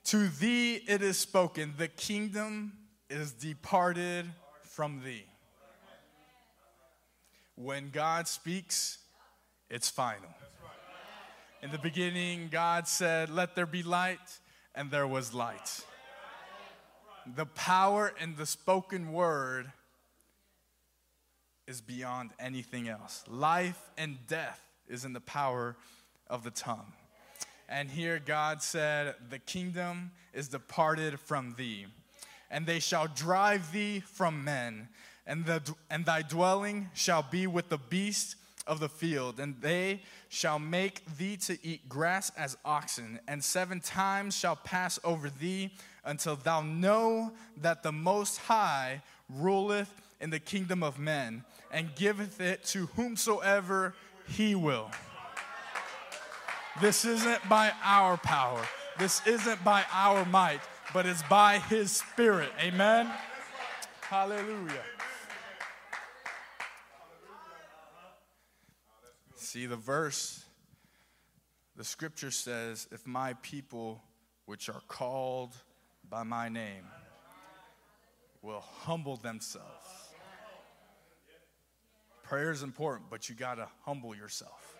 to 0.04 0.28
thee 0.28 0.76
it 0.86 1.02
is 1.02 1.18
spoken, 1.18 1.74
the 1.78 1.88
kingdom 1.88 2.72
is 3.08 3.32
departed 3.32 4.26
from 4.62 5.02
thee. 5.04 5.24
When 7.54 7.90
God 7.90 8.26
speaks, 8.26 8.98
it's 9.68 9.88
final. 9.88 10.34
In 11.62 11.70
the 11.70 11.78
beginning, 11.78 12.48
God 12.50 12.88
said, 12.88 13.28
Let 13.28 13.54
there 13.54 13.66
be 13.66 13.82
light, 13.82 14.38
and 14.74 14.90
there 14.90 15.06
was 15.06 15.34
light. 15.34 15.84
The 17.36 17.46
power 17.46 18.12
in 18.20 18.36
the 18.36 18.46
spoken 18.46 19.12
word 19.12 19.70
is 21.70 21.80
beyond 21.80 22.30
anything 22.40 22.88
else. 22.88 23.22
Life 23.28 23.80
and 23.96 24.18
death 24.26 24.60
is 24.88 25.04
in 25.04 25.12
the 25.12 25.20
power 25.20 25.76
of 26.28 26.42
the 26.42 26.50
tongue. 26.50 26.92
And 27.68 27.88
here 27.88 28.18
God 28.18 28.60
said, 28.60 29.14
The 29.30 29.38
kingdom 29.38 30.10
is 30.34 30.48
departed 30.48 31.20
from 31.20 31.54
thee, 31.56 31.86
and 32.50 32.66
they 32.66 32.80
shall 32.80 33.06
drive 33.06 33.70
thee 33.70 34.00
from 34.00 34.42
men, 34.42 34.88
and, 35.28 35.46
the, 35.46 35.62
and 35.88 36.04
thy 36.04 36.22
dwelling 36.22 36.90
shall 36.92 37.22
be 37.22 37.46
with 37.46 37.68
the 37.68 37.78
beasts 37.78 38.34
of 38.66 38.80
the 38.80 38.88
field, 38.88 39.38
and 39.38 39.54
they 39.60 40.02
shall 40.28 40.58
make 40.58 41.04
thee 41.18 41.36
to 41.36 41.56
eat 41.64 41.88
grass 41.88 42.32
as 42.36 42.56
oxen, 42.64 43.20
and 43.28 43.44
seven 43.44 43.78
times 43.78 44.36
shall 44.36 44.56
pass 44.56 44.98
over 45.04 45.30
thee 45.30 45.70
until 46.04 46.34
thou 46.34 46.62
know 46.62 47.32
that 47.56 47.84
the 47.84 47.92
Most 47.92 48.38
High 48.38 49.02
ruleth 49.28 50.00
in 50.20 50.30
the 50.30 50.38
kingdom 50.38 50.82
of 50.82 50.98
men, 50.98 51.44
and 51.70 51.94
giveth 51.94 52.40
it 52.40 52.64
to 52.64 52.86
whomsoever 52.96 53.94
he 54.26 54.54
will. 54.54 54.90
This 56.80 57.04
isn't 57.04 57.48
by 57.48 57.72
our 57.82 58.16
power, 58.16 58.62
this 58.98 59.20
isn't 59.26 59.62
by 59.64 59.84
our 59.92 60.24
might, 60.24 60.60
but 60.92 61.06
it's 61.06 61.22
by 61.24 61.58
his 61.58 61.90
spirit. 61.90 62.50
Amen? 62.60 63.10
Hallelujah. 64.02 64.82
See, 69.36 69.66
the 69.66 69.76
verse, 69.76 70.44
the 71.76 71.84
scripture 71.84 72.30
says, 72.30 72.86
if 72.92 73.06
my 73.06 73.34
people, 73.42 74.02
which 74.46 74.68
are 74.68 74.82
called 74.86 75.54
by 76.08 76.22
my 76.22 76.48
name, 76.48 76.84
will 78.42 78.60
humble 78.60 79.16
themselves 79.16 79.99
Prayer 82.30 82.52
is 82.52 82.62
important, 82.62 83.10
but 83.10 83.28
you 83.28 83.34
got 83.34 83.56
to 83.56 83.66
humble 83.84 84.14
yourself. 84.14 84.76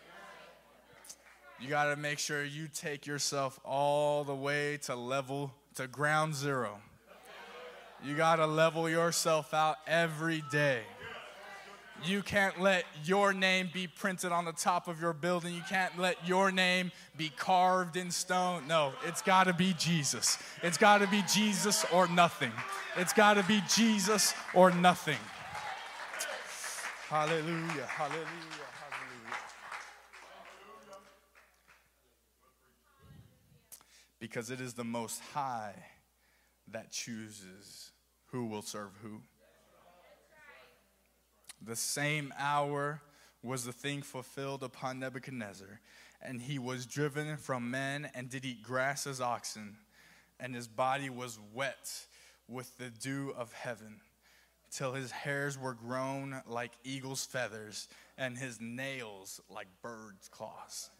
You 1.58 1.68
got 1.68 1.86
to 1.86 1.96
make 1.96 2.20
sure 2.20 2.44
you 2.44 2.68
take 2.72 3.08
yourself 3.08 3.58
all 3.64 4.22
the 4.22 4.36
way 4.36 4.76
to 4.82 4.94
level, 4.94 5.52
to 5.74 5.88
ground 5.88 6.36
zero. 6.36 6.78
You 8.04 8.14
got 8.14 8.36
to 8.36 8.46
level 8.46 8.88
yourself 8.88 9.52
out 9.52 9.78
every 9.88 10.44
day. 10.52 10.82
You 12.04 12.22
can't 12.22 12.60
let 12.60 12.84
your 13.02 13.32
name 13.32 13.68
be 13.74 13.88
printed 13.88 14.30
on 14.30 14.44
the 14.44 14.52
top 14.52 14.86
of 14.86 15.00
your 15.00 15.12
building. 15.12 15.52
You 15.52 15.64
can't 15.68 15.98
let 15.98 16.24
your 16.28 16.52
name 16.52 16.92
be 17.16 17.32
carved 17.36 17.96
in 17.96 18.12
stone. 18.12 18.68
No, 18.68 18.92
it's 19.04 19.22
got 19.22 19.48
to 19.48 19.52
be 19.52 19.74
Jesus. 19.76 20.38
It's 20.62 20.78
got 20.78 20.98
to 20.98 21.08
be 21.08 21.24
Jesus 21.34 21.84
or 21.92 22.06
nothing. 22.06 22.52
It's 22.96 23.12
got 23.12 23.34
to 23.34 23.42
be 23.42 23.60
Jesus 23.68 24.34
or 24.54 24.70
nothing. 24.70 25.18
Hallelujah, 27.10 27.88
hallelujah, 27.88 28.28
hallelujah. 28.78 29.36
Because 34.20 34.48
it 34.48 34.60
is 34.60 34.74
the 34.74 34.84
Most 34.84 35.20
High 35.34 35.74
that 36.68 36.92
chooses 36.92 37.90
who 38.26 38.46
will 38.46 38.62
serve 38.62 38.90
who. 39.02 39.22
The 41.60 41.74
same 41.74 42.32
hour 42.38 43.02
was 43.42 43.64
the 43.64 43.72
thing 43.72 44.02
fulfilled 44.02 44.62
upon 44.62 45.00
Nebuchadnezzar, 45.00 45.80
and 46.22 46.40
he 46.40 46.60
was 46.60 46.86
driven 46.86 47.36
from 47.38 47.72
men 47.72 48.08
and 48.14 48.30
did 48.30 48.44
eat 48.44 48.62
grass 48.62 49.08
as 49.08 49.20
oxen, 49.20 49.78
and 50.38 50.54
his 50.54 50.68
body 50.68 51.10
was 51.10 51.40
wet 51.52 52.06
with 52.46 52.78
the 52.78 52.88
dew 52.88 53.34
of 53.36 53.52
heaven 53.52 54.00
till 54.70 54.92
his 54.92 55.10
hairs 55.10 55.58
were 55.58 55.74
grown 55.74 56.42
like 56.46 56.72
eagle's 56.84 57.24
feathers 57.24 57.88
and 58.16 58.38
his 58.38 58.60
nails 58.60 59.40
like 59.48 59.66
bird's 59.82 60.28
claws. 60.28 60.90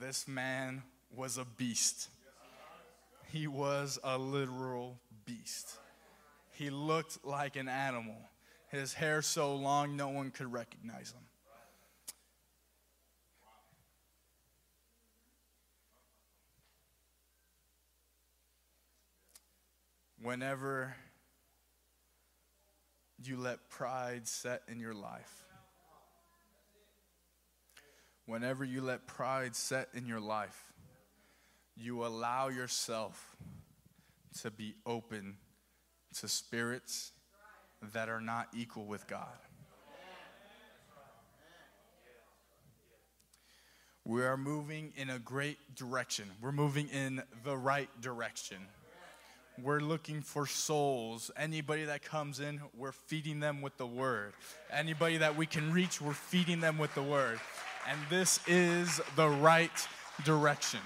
This 0.00 0.26
man 0.26 0.82
was 1.14 1.36
a 1.36 1.44
beast. 1.44 2.08
He 3.30 3.46
was 3.46 3.98
a 4.02 4.18
literal 4.18 4.98
beast. 5.24 5.78
He 6.52 6.70
looked 6.70 7.24
like 7.24 7.56
an 7.56 7.68
animal. 7.68 8.16
His 8.68 8.94
hair 8.94 9.20
so 9.20 9.54
long 9.54 9.96
no 9.96 10.08
one 10.08 10.30
could 10.30 10.50
recognize 10.50 11.12
him. 11.12 11.22
Whenever 20.22 20.94
you 23.26 23.36
let 23.36 23.68
pride 23.68 24.26
set 24.26 24.62
in 24.68 24.78
your 24.78 24.94
life. 24.94 25.44
Whenever 28.26 28.64
you 28.64 28.80
let 28.80 29.06
pride 29.06 29.56
set 29.56 29.88
in 29.94 30.06
your 30.06 30.20
life, 30.20 30.72
you 31.76 32.04
allow 32.04 32.48
yourself 32.48 33.36
to 34.40 34.50
be 34.50 34.74
open 34.86 35.36
to 36.20 36.28
spirits 36.28 37.12
that 37.92 38.08
are 38.08 38.20
not 38.20 38.48
equal 38.54 38.86
with 38.86 39.06
God. 39.06 39.26
We 44.04 44.24
are 44.24 44.36
moving 44.36 44.92
in 44.96 45.10
a 45.10 45.18
great 45.18 45.58
direction. 45.76 46.28
We're 46.40 46.52
moving 46.52 46.88
in 46.88 47.22
the 47.44 47.56
right 47.56 47.88
direction. 48.00 48.58
We're 49.62 49.80
looking 49.80 50.22
for 50.22 50.46
souls. 50.46 51.30
Anybody 51.36 51.84
that 51.84 52.02
comes 52.02 52.40
in, 52.40 52.60
we're 52.76 52.90
feeding 52.90 53.38
them 53.38 53.62
with 53.62 53.76
the 53.76 53.86
word. 53.86 54.32
Anybody 54.72 55.18
that 55.18 55.36
we 55.36 55.46
can 55.46 55.72
reach, 55.72 56.00
we're 56.00 56.14
feeding 56.14 56.58
them 56.58 56.78
with 56.78 56.92
the 56.96 57.02
word. 57.02 57.38
And 57.88 57.98
this 58.10 58.40
is 58.48 59.00
the 59.14 59.28
right 59.28 59.70
direction. 60.24 60.80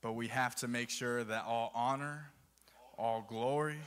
But 0.00 0.12
we 0.12 0.28
have 0.28 0.54
to 0.56 0.68
make 0.68 0.90
sure 0.90 1.24
that 1.24 1.44
all 1.44 1.72
honor, 1.74 2.30
all 2.96 3.26
glory 3.28 3.78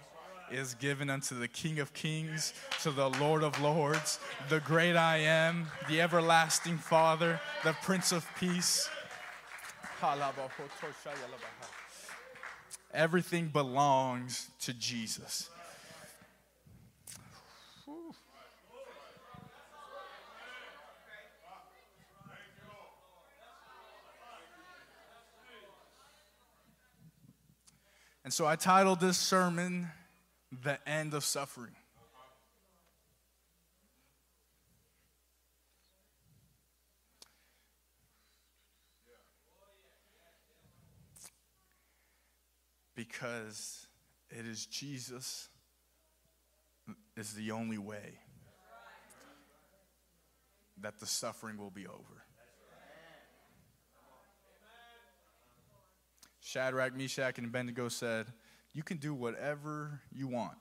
is 0.51 0.73
given 0.73 1.09
unto 1.09 1.39
the 1.39 1.47
King 1.47 1.79
of 1.79 1.93
Kings, 1.93 2.53
to 2.81 2.91
the 2.91 3.09
Lord 3.11 3.43
of 3.43 3.61
Lords, 3.61 4.19
the 4.49 4.59
great 4.59 4.97
I 4.97 5.17
am, 5.17 5.67
the 5.87 6.01
everlasting 6.01 6.79
Father, 6.79 7.39
the 7.63 7.73
Prince 7.81 8.11
of 8.11 8.27
Peace. 8.37 8.89
Everything 12.93 13.47
belongs 13.49 14.49
to 14.61 14.73
Jesus. 14.73 15.49
And 28.23 28.33
so 28.33 28.45
I 28.45 28.55
titled 28.55 28.99
this 28.99 29.17
sermon, 29.17 29.89
The 30.63 30.77
End 30.87 31.13
of 31.15 31.23
Suffering. 31.23 31.75
Because 42.99 43.87
it 44.29 44.45
is 44.45 44.65
Jesus 44.65 45.47
is 47.15 47.33
the 47.33 47.51
only 47.51 47.77
way 47.77 48.19
that 50.81 50.99
the 50.99 51.05
suffering 51.05 51.57
will 51.57 51.69
be 51.69 51.87
over. 51.87 52.25
Shadrach, 56.41 56.93
Meshach, 56.93 57.37
and 57.37 57.47
Abednego 57.47 57.87
said, 57.87 58.25
You 58.73 58.83
can 58.83 58.97
do 58.97 59.13
whatever 59.13 60.01
you 60.11 60.27
want. 60.27 60.57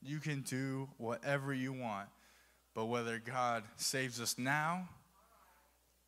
You 0.00 0.20
can 0.20 0.40
do 0.40 0.88
whatever 0.96 1.52
you 1.52 1.74
want. 1.74 2.08
But 2.74 2.86
whether 2.86 3.18
God 3.18 3.64
saves 3.76 4.22
us 4.22 4.38
now 4.38 4.88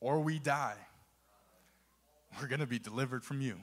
or 0.00 0.20
we 0.20 0.38
die, 0.38 0.78
we're 2.40 2.48
going 2.48 2.60
to 2.60 2.66
be 2.66 2.78
delivered 2.78 3.22
from 3.22 3.42
you. 3.42 3.56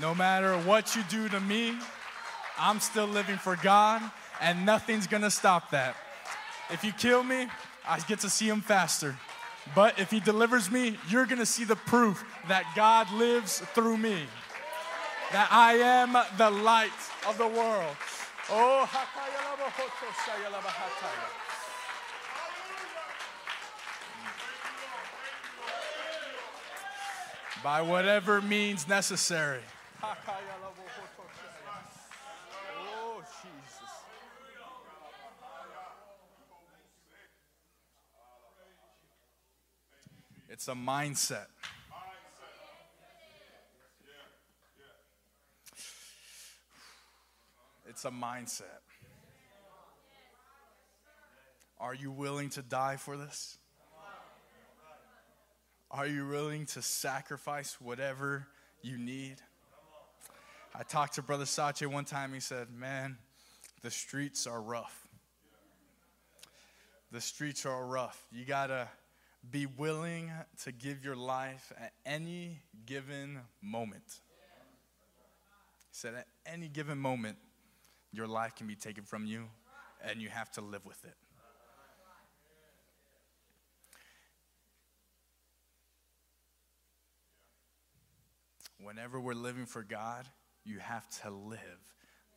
No 0.00 0.14
matter 0.14 0.56
what 0.58 0.94
you 0.94 1.02
do 1.08 1.28
to 1.28 1.40
me, 1.40 1.76
I'm 2.58 2.80
still 2.80 3.06
living 3.06 3.36
for 3.36 3.56
God, 3.56 4.02
and 4.40 4.66
nothing's 4.66 5.06
to 5.22 5.30
stop 5.30 5.70
that. 5.70 5.96
If 6.70 6.84
you 6.84 6.92
kill 6.92 7.22
me, 7.22 7.48
I 7.86 8.00
get 8.00 8.20
to 8.20 8.30
see 8.30 8.48
Him 8.48 8.60
faster. 8.60 9.16
But 9.74 9.98
if 9.98 10.10
he 10.10 10.20
delivers 10.20 10.70
me, 10.70 10.98
you're 11.08 11.26
to 11.38 11.46
see 11.46 11.64
the 11.64 11.76
proof 11.76 12.24
that 12.48 12.64
God 12.76 13.10
lives 13.12 13.60
through 13.74 13.96
me. 13.96 14.22
That 15.32 15.48
I 15.50 15.74
am 15.74 16.12
the 16.36 16.50
light 16.50 16.90
of 17.28 17.36
the 17.36 17.48
world. 17.48 17.96
Oh, 18.48 18.88
by 27.64 27.82
whatever 27.82 28.40
means 28.40 28.86
necessary. 28.86 29.62
Oh, 30.02 30.14
it's 40.48 40.68
a 40.68 40.72
mindset. 40.72 41.46
It's 47.88 48.04
a 48.04 48.10
mindset. 48.10 48.64
Are 51.78 51.94
you 51.94 52.10
willing 52.10 52.50
to 52.50 52.62
die 52.62 52.96
for 52.96 53.16
this? 53.16 53.58
Are 55.90 56.06
you 56.06 56.26
willing 56.26 56.66
to 56.66 56.82
sacrifice 56.82 57.80
whatever 57.80 58.46
you 58.82 58.98
need? 58.98 59.36
I 60.78 60.82
talked 60.82 61.14
to 61.14 61.22
Brother 61.22 61.46
Sache 61.46 61.86
one 61.86 62.04
time. 62.04 62.34
He 62.34 62.40
said, 62.40 62.68
Man, 62.70 63.16
the 63.80 63.90
streets 63.90 64.46
are 64.46 64.60
rough. 64.60 65.08
The 67.12 67.20
streets 67.20 67.64
are 67.64 67.86
rough. 67.86 68.26
You 68.30 68.44
got 68.44 68.66
to 68.66 68.86
be 69.50 69.64
willing 69.64 70.30
to 70.64 70.72
give 70.72 71.02
your 71.02 71.16
life 71.16 71.72
at 71.80 71.92
any 72.04 72.60
given 72.84 73.38
moment. 73.62 74.04
He 74.06 75.92
said, 75.92 76.14
at 76.14 76.26
any 76.44 76.68
given 76.68 76.98
moment, 76.98 77.38
your 78.12 78.26
life 78.26 78.54
can 78.54 78.66
be 78.66 78.74
taken 78.74 79.04
from 79.04 79.24
you, 79.24 79.46
and 80.04 80.20
you 80.20 80.28
have 80.28 80.50
to 80.52 80.60
live 80.60 80.84
with 80.84 81.02
it. 81.04 81.14
Whenever 88.82 89.18
we're 89.18 89.32
living 89.32 89.64
for 89.64 89.82
God, 89.82 90.28
you 90.66 90.78
have 90.80 91.08
to 91.22 91.30
live 91.30 91.60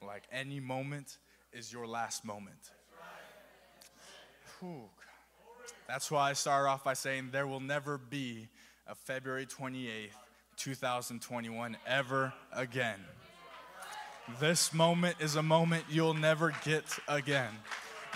like 0.05 0.23
any 0.31 0.59
moment 0.59 1.17
is 1.51 1.73
your 1.73 1.87
last 1.87 2.23
moment. 2.23 2.71
Whew, 4.59 4.83
that's 5.87 6.11
why 6.11 6.29
I 6.29 6.33
start 6.33 6.67
off 6.67 6.83
by 6.83 6.93
saying 6.93 7.29
there 7.31 7.47
will 7.47 7.59
never 7.59 7.97
be 7.97 8.47
a 8.87 8.95
February 8.95 9.45
28th, 9.45 10.09
2021 10.57 11.77
ever 11.87 12.33
again. 12.53 12.99
This 14.39 14.73
moment 14.73 15.15
is 15.19 15.35
a 15.35 15.43
moment 15.43 15.85
you'll 15.89 16.13
never 16.13 16.53
get 16.63 16.83
again. 17.07 17.51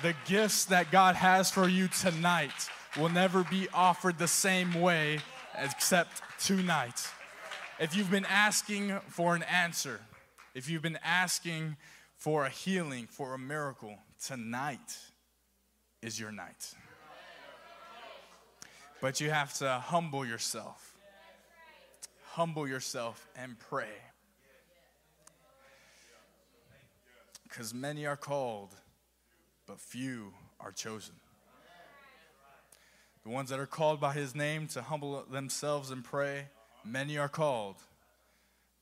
The 0.03 0.13
gifts 0.25 0.65
that 0.65 0.91
God 0.91 1.15
has 1.15 1.49
for 1.49 1.67
you 1.67 1.87
tonight 1.87 2.69
will 2.99 3.09
never 3.09 3.43
be 3.45 3.67
offered 3.73 4.19
the 4.19 4.27
same 4.27 4.79
way 4.79 5.19
except 5.57 6.21
tonight. 6.39 7.07
If 7.83 7.97
you've 7.97 8.09
been 8.09 8.23
asking 8.23 8.97
for 9.09 9.35
an 9.35 9.43
answer, 9.43 9.99
if 10.55 10.69
you've 10.69 10.81
been 10.81 10.99
asking 11.03 11.75
for 12.15 12.45
a 12.45 12.49
healing, 12.49 13.07
for 13.07 13.33
a 13.33 13.37
miracle, 13.37 13.97
tonight 14.25 14.97
is 16.01 16.17
your 16.17 16.31
night. 16.31 16.75
But 19.01 19.19
you 19.19 19.31
have 19.31 19.53
to 19.55 19.83
humble 19.85 20.25
yourself. 20.25 20.95
Humble 22.31 22.69
yourself 22.69 23.27
and 23.35 23.59
pray. 23.59 23.91
Because 27.43 27.73
many 27.73 28.05
are 28.05 28.15
called, 28.15 28.73
but 29.67 29.81
few 29.81 30.31
are 30.57 30.71
chosen. 30.71 31.15
The 33.25 33.29
ones 33.29 33.49
that 33.49 33.59
are 33.59 33.65
called 33.65 33.99
by 33.99 34.13
his 34.13 34.33
name 34.33 34.67
to 34.67 34.83
humble 34.83 35.25
themselves 35.29 35.91
and 35.91 36.01
pray, 36.01 36.45
many 36.85 37.17
are 37.17 37.29
called, 37.29 37.77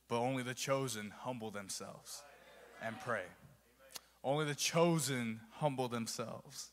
but 0.08 0.18
only 0.18 0.42
the 0.42 0.54
chosen 0.54 1.12
humble 1.20 1.50
themselves 1.50 2.22
and 2.84 2.98
pray. 3.00 3.24
Only 4.24 4.44
the 4.44 4.54
chosen 4.54 5.40
humble 5.52 5.88
themselves 5.88 6.70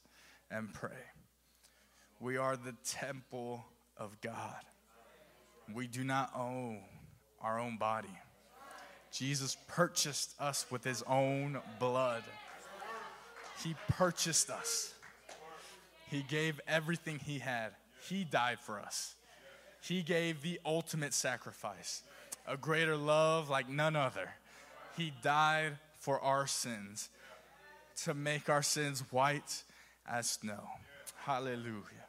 and 0.52 0.74
pray. 0.74 0.92
We 2.20 2.38
are 2.38 2.58
the 2.58 2.76
temple 2.86 3.65
of 3.98 4.20
God. 4.22 4.62
We 5.74 5.88
do 5.88 6.04
not 6.04 6.32
own 6.36 6.82
our 7.42 7.60
own 7.60 7.78
body. 7.78 8.10
Jesus 9.12 9.58
purchased 9.68 10.36
us 10.39 10.65
with 10.70 10.84
his 10.84 11.04
own 11.08 11.60
blood. 11.80 12.24
He 13.63 13.76
purchased 13.88 14.50
us. 14.50 14.94
He 16.10 16.24
gave 16.24 16.60
everything 16.68 17.20
he 17.20 17.39
had. 17.39 17.72
He 18.08 18.24
died 18.24 18.60
for 18.60 18.80
us. 18.80 19.15
He 19.82 20.04
gave 20.04 20.42
the 20.42 20.60
ultimate 20.65 21.13
sacrifice, 21.13 22.04
a 22.48 22.58
greater 22.58 22.96
love 22.96 23.50
like 23.50 23.70
none 23.70 23.96
other. 23.96 24.30
He 24.98 25.13
died 25.22 25.78
for 26.00 26.20
our 26.20 26.48
sins 26.48 27.10
to 28.04 28.13
make 28.13 28.50
our 28.50 28.63
sins 28.63 29.04
white 29.12 29.63
as 30.06 30.30
snow. 30.30 30.63
Hallelujah. 31.15 32.00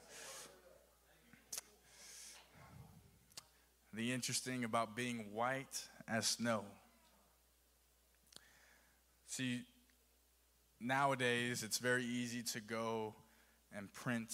the 3.92 4.12
interesting 4.12 4.64
about 4.64 4.94
being 4.94 5.26
white 5.32 5.84
as 6.06 6.26
snow. 6.26 6.64
See, 9.26 9.62
nowadays 10.80 11.62
it's 11.62 11.78
very 11.78 12.04
easy 12.04 12.42
to 12.54 12.60
go 12.60 13.14
and 13.76 13.92
print 13.92 14.32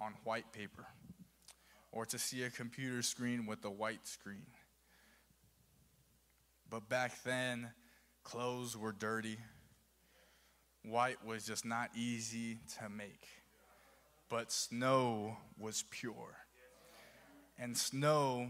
on 0.00 0.14
white 0.24 0.52
paper 0.52 0.86
or 1.94 2.04
to 2.04 2.18
see 2.18 2.42
a 2.42 2.50
computer 2.50 3.00
screen 3.00 3.46
with 3.46 3.64
a 3.64 3.70
white 3.70 4.06
screen. 4.06 4.46
But 6.68 6.88
back 6.88 7.22
then, 7.22 7.70
clothes 8.24 8.76
were 8.76 8.92
dirty. 8.92 9.38
White 10.82 11.24
was 11.24 11.46
just 11.46 11.64
not 11.64 11.90
easy 11.96 12.58
to 12.78 12.90
make. 12.90 13.26
But 14.28 14.52
snow 14.52 15.38
was 15.58 15.84
pure 15.90 16.36
and 17.58 17.76
snow 17.78 18.48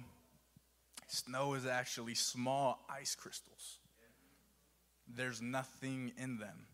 Snow 1.06 1.54
is 1.54 1.64
actually 1.64 2.14
small 2.14 2.84
ice 2.90 3.14
crystals. 3.14 3.78
There's 5.06 5.40
nothing 5.40 6.12
in 6.16 6.38
them. 6.38 6.66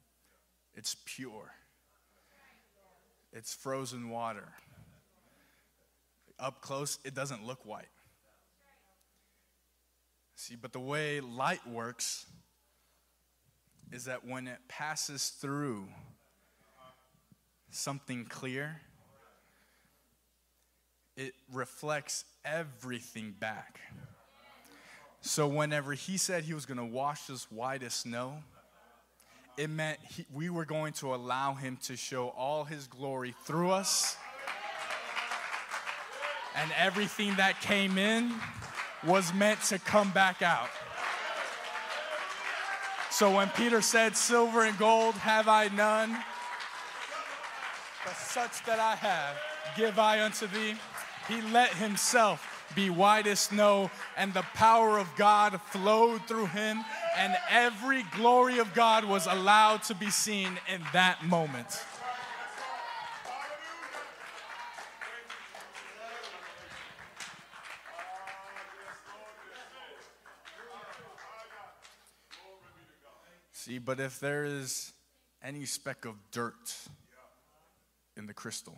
It's 0.72 0.96
pure. 1.04 1.52
It's 3.32 3.52
frozen 3.52 4.08
water. 4.08 4.52
Up 6.40 6.60
close, 6.62 6.98
it 7.04 7.14
doesn't 7.14 7.46
look 7.46 7.64
white. 7.66 7.88
See, 10.34 10.56
but 10.56 10.72
the 10.72 10.80
way 10.80 11.20
light 11.20 11.66
works 11.68 12.24
is 13.92 14.06
that 14.06 14.26
when 14.26 14.48
it 14.48 14.58
passes 14.68 15.28
through 15.28 15.86
something 17.70 18.24
clear, 18.24 18.80
it 21.16 21.34
reflects 21.52 22.24
everything 22.44 23.34
back. 23.38 23.80
So, 25.20 25.46
whenever 25.46 25.92
he 25.92 26.16
said 26.16 26.44
he 26.44 26.54
was 26.54 26.64
going 26.64 26.78
to 26.78 26.84
wash 26.84 27.28
us 27.28 27.46
white 27.50 27.82
as 27.82 27.92
snow, 27.92 28.42
it 29.58 29.68
meant 29.68 29.98
he, 30.08 30.24
we 30.32 30.48
were 30.48 30.64
going 30.64 30.94
to 30.94 31.14
allow 31.14 31.52
him 31.52 31.76
to 31.82 31.96
show 31.96 32.28
all 32.28 32.64
his 32.64 32.86
glory 32.86 33.34
through 33.44 33.72
us. 33.72 34.16
And 36.56 36.70
everything 36.76 37.36
that 37.36 37.60
came 37.60 37.98
in 37.98 38.34
was 39.06 39.32
meant 39.32 39.62
to 39.64 39.78
come 39.78 40.10
back 40.10 40.42
out. 40.42 40.68
So 43.10 43.34
when 43.34 43.48
Peter 43.50 43.80
said, 43.82 44.16
Silver 44.16 44.64
and 44.64 44.78
gold 44.78 45.14
have 45.16 45.48
I 45.48 45.68
none, 45.68 46.16
but 48.04 48.16
such 48.16 48.64
that 48.64 48.78
I 48.78 48.94
have, 48.96 49.36
give 49.76 49.98
I 49.98 50.22
unto 50.24 50.46
thee, 50.46 50.74
he 51.28 51.42
let 51.42 51.74
himself 51.74 52.64
be 52.74 52.88
white 52.88 53.26
as 53.26 53.40
snow, 53.40 53.90
and 54.16 54.32
the 54.32 54.44
power 54.54 54.98
of 54.98 55.08
God 55.16 55.60
flowed 55.60 56.26
through 56.26 56.46
him, 56.46 56.84
and 57.16 57.36
every 57.50 58.04
glory 58.16 58.58
of 58.58 58.72
God 58.74 59.04
was 59.04 59.26
allowed 59.26 59.82
to 59.84 59.94
be 59.94 60.10
seen 60.10 60.58
in 60.72 60.80
that 60.92 61.24
moment. 61.24 61.84
See, 73.70 73.78
but 73.78 74.00
if 74.00 74.18
there 74.18 74.44
is 74.44 74.92
any 75.44 75.64
speck 75.64 76.04
of 76.04 76.16
dirt 76.32 76.74
in 78.16 78.26
the 78.26 78.34
crystal, 78.34 78.76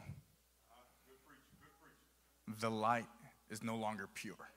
the 2.60 2.70
light 2.70 3.06
is 3.48 3.62
no 3.62 3.74
longer 3.76 4.06
pure. 4.12 4.50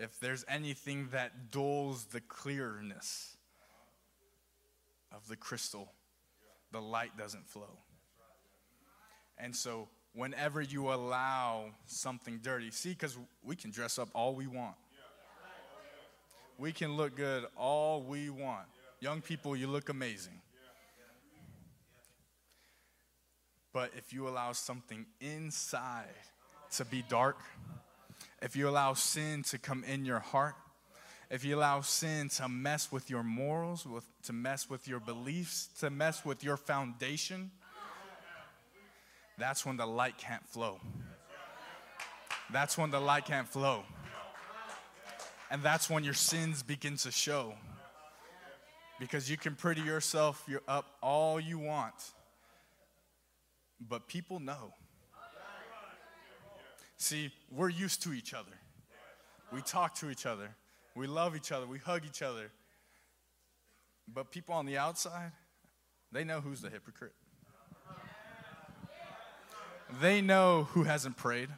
If 0.00 0.18
there's 0.20 0.42
anything 0.48 1.08
that 1.12 1.50
dulls 1.50 2.06
the 2.06 2.22
clearness 2.22 3.36
of 5.14 5.28
the 5.28 5.36
crystal, 5.36 5.92
the 6.70 6.80
light 6.80 7.18
doesn't 7.18 7.46
flow. 7.46 7.76
And 9.36 9.54
so, 9.54 9.90
whenever 10.14 10.62
you 10.62 10.94
allow 10.94 11.66
something 11.84 12.38
dirty, 12.42 12.70
see, 12.70 12.94
because 12.94 13.18
we 13.44 13.54
can 13.54 13.70
dress 13.70 13.98
up 13.98 14.08
all 14.14 14.34
we 14.34 14.46
want, 14.46 14.76
we 16.58 16.72
can 16.72 16.96
look 16.96 17.16
good 17.16 17.44
all 17.56 18.02
we 18.02 18.30
want. 18.30 18.66
Young 19.00 19.20
people, 19.20 19.56
you 19.56 19.66
look 19.66 19.88
amazing. 19.88 20.40
But 23.72 23.90
if 23.96 24.12
you 24.12 24.28
allow 24.28 24.52
something 24.52 25.06
inside 25.20 26.04
to 26.72 26.84
be 26.84 27.02
dark, 27.08 27.38
if 28.42 28.54
you 28.54 28.68
allow 28.68 28.94
sin 28.94 29.42
to 29.44 29.58
come 29.58 29.82
in 29.84 30.04
your 30.04 30.18
heart, 30.18 30.54
if 31.30 31.44
you 31.44 31.56
allow 31.56 31.80
sin 31.80 32.28
to 32.30 32.48
mess 32.48 32.92
with 32.92 33.08
your 33.08 33.22
morals, 33.22 33.86
with, 33.86 34.04
to 34.24 34.34
mess 34.34 34.68
with 34.68 34.86
your 34.86 35.00
beliefs, 35.00 35.68
to 35.80 35.88
mess 35.88 36.24
with 36.24 36.44
your 36.44 36.58
foundation, 36.58 37.50
that's 39.38 39.64
when 39.64 39.78
the 39.78 39.86
light 39.86 40.18
can't 40.18 40.46
flow. 40.46 40.78
That's 42.52 42.76
when 42.76 42.90
the 42.90 43.00
light 43.00 43.24
can't 43.24 43.48
flow. 43.48 43.84
And 45.52 45.62
that's 45.62 45.90
when 45.90 46.02
your 46.02 46.14
sins 46.14 46.62
begin 46.62 46.96
to 46.96 47.10
show. 47.10 47.52
Because 48.98 49.30
you 49.30 49.36
can 49.36 49.54
pretty 49.54 49.82
yourself 49.82 50.42
you're 50.48 50.62
up 50.66 50.86
all 51.02 51.38
you 51.38 51.58
want, 51.58 51.94
but 53.78 54.08
people 54.08 54.40
know. 54.40 54.72
See, 56.96 57.32
we're 57.50 57.68
used 57.68 58.02
to 58.04 58.14
each 58.14 58.32
other. 58.32 58.52
We 59.52 59.60
talk 59.60 59.94
to 59.96 60.08
each 60.08 60.24
other. 60.24 60.48
We 60.96 61.06
love 61.06 61.36
each 61.36 61.52
other. 61.52 61.66
We 61.66 61.78
hug 61.78 62.04
each 62.06 62.22
other. 62.22 62.50
But 64.08 64.30
people 64.30 64.54
on 64.54 64.64
the 64.64 64.78
outside, 64.78 65.32
they 66.12 66.24
know 66.24 66.40
who's 66.40 66.62
the 66.62 66.70
hypocrite. 66.70 67.12
They 70.00 70.22
know 70.22 70.64
who 70.70 70.84
hasn't 70.84 71.18
prayed. 71.18 71.50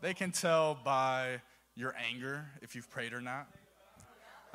They 0.00 0.14
can 0.14 0.32
tell 0.32 0.74
by 0.74 1.42
your 1.80 1.94
anger 1.96 2.46
if 2.62 2.76
you've 2.76 2.90
prayed 2.90 3.12
or 3.12 3.20
not. 3.20 3.48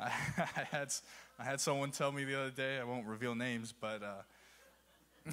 I, 0.00 0.06
I 0.38 0.62
had, 0.70 0.94
I 1.38 1.44
had 1.44 1.60
someone 1.60 1.90
tell 1.90 2.12
me 2.12 2.24
the 2.24 2.40
other 2.40 2.50
day, 2.50 2.78
I 2.78 2.84
won't 2.84 3.06
reveal 3.06 3.34
names, 3.34 3.74
but 3.78 4.02
uh, 4.02 5.32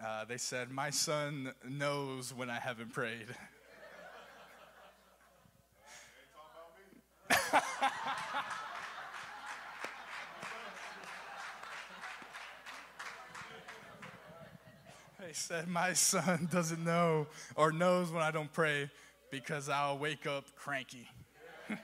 Uh, 0.00 0.24
they 0.26 0.36
said, 0.36 0.70
My 0.70 0.90
son 0.90 1.52
knows 1.68 2.32
when 2.32 2.48
I 2.48 2.60
haven't 2.60 2.92
prayed. 2.92 3.26
they 15.18 15.32
said, 15.32 15.66
My 15.66 15.94
son 15.94 16.48
doesn't 16.52 16.84
know 16.84 17.26
or 17.56 17.72
knows 17.72 18.12
when 18.12 18.22
I 18.22 18.30
don't 18.30 18.52
pray 18.52 18.90
because 19.30 19.68
I'll 19.68 19.98
wake 19.98 20.26
up 20.26 20.44
cranky. 20.56 21.08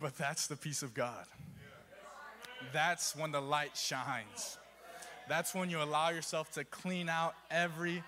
but 0.00 0.16
that's 0.16 0.46
the 0.46 0.56
peace 0.56 0.82
of 0.82 0.94
God 0.94 1.26
that's 2.72 3.16
when 3.16 3.32
the 3.32 3.40
light 3.40 3.76
shines. 3.76 4.58
That's 5.28 5.54
when 5.54 5.70
you 5.70 5.82
allow 5.82 6.10
yourself 6.10 6.50
to 6.52 6.64
clean 6.64 7.08
out 7.08 7.34
every 7.50 8.02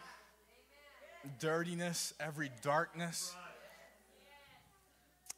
dirtiness, 1.39 2.15
every 2.19 2.51
darkness, 2.63 3.35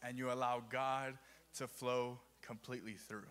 and 0.02 0.16
you 0.16 0.30
allow 0.30 0.62
God 0.70 1.14
to 1.56 1.66
flow 1.66 2.18
completely 2.40 2.94
through. 2.94 3.22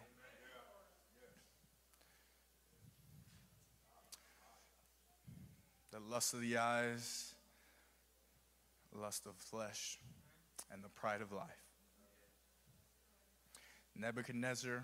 Lust 6.11 6.33
of 6.33 6.41
the 6.41 6.57
eyes, 6.57 7.33
lust 8.93 9.25
of 9.25 9.35
flesh, 9.37 9.97
and 10.69 10.83
the 10.83 10.89
pride 10.89 11.21
of 11.21 11.31
life. 11.31 11.63
Nebuchadnezzar 13.95 14.83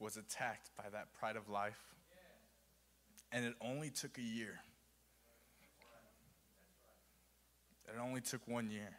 was 0.00 0.16
attacked 0.16 0.70
by 0.76 0.90
that 0.90 1.14
pride 1.14 1.36
of 1.36 1.48
life. 1.48 1.78
And 3.30 3.44
it 3.44 3.54
only 3.60 3.90
took 3.90 4.18
a 4.18 4.22
year. 4.22 4.58
It 7.86 7.94
only 8.02 8.20
took 8.20 8.40
one 8.46 8.70
year. 8.70 8.96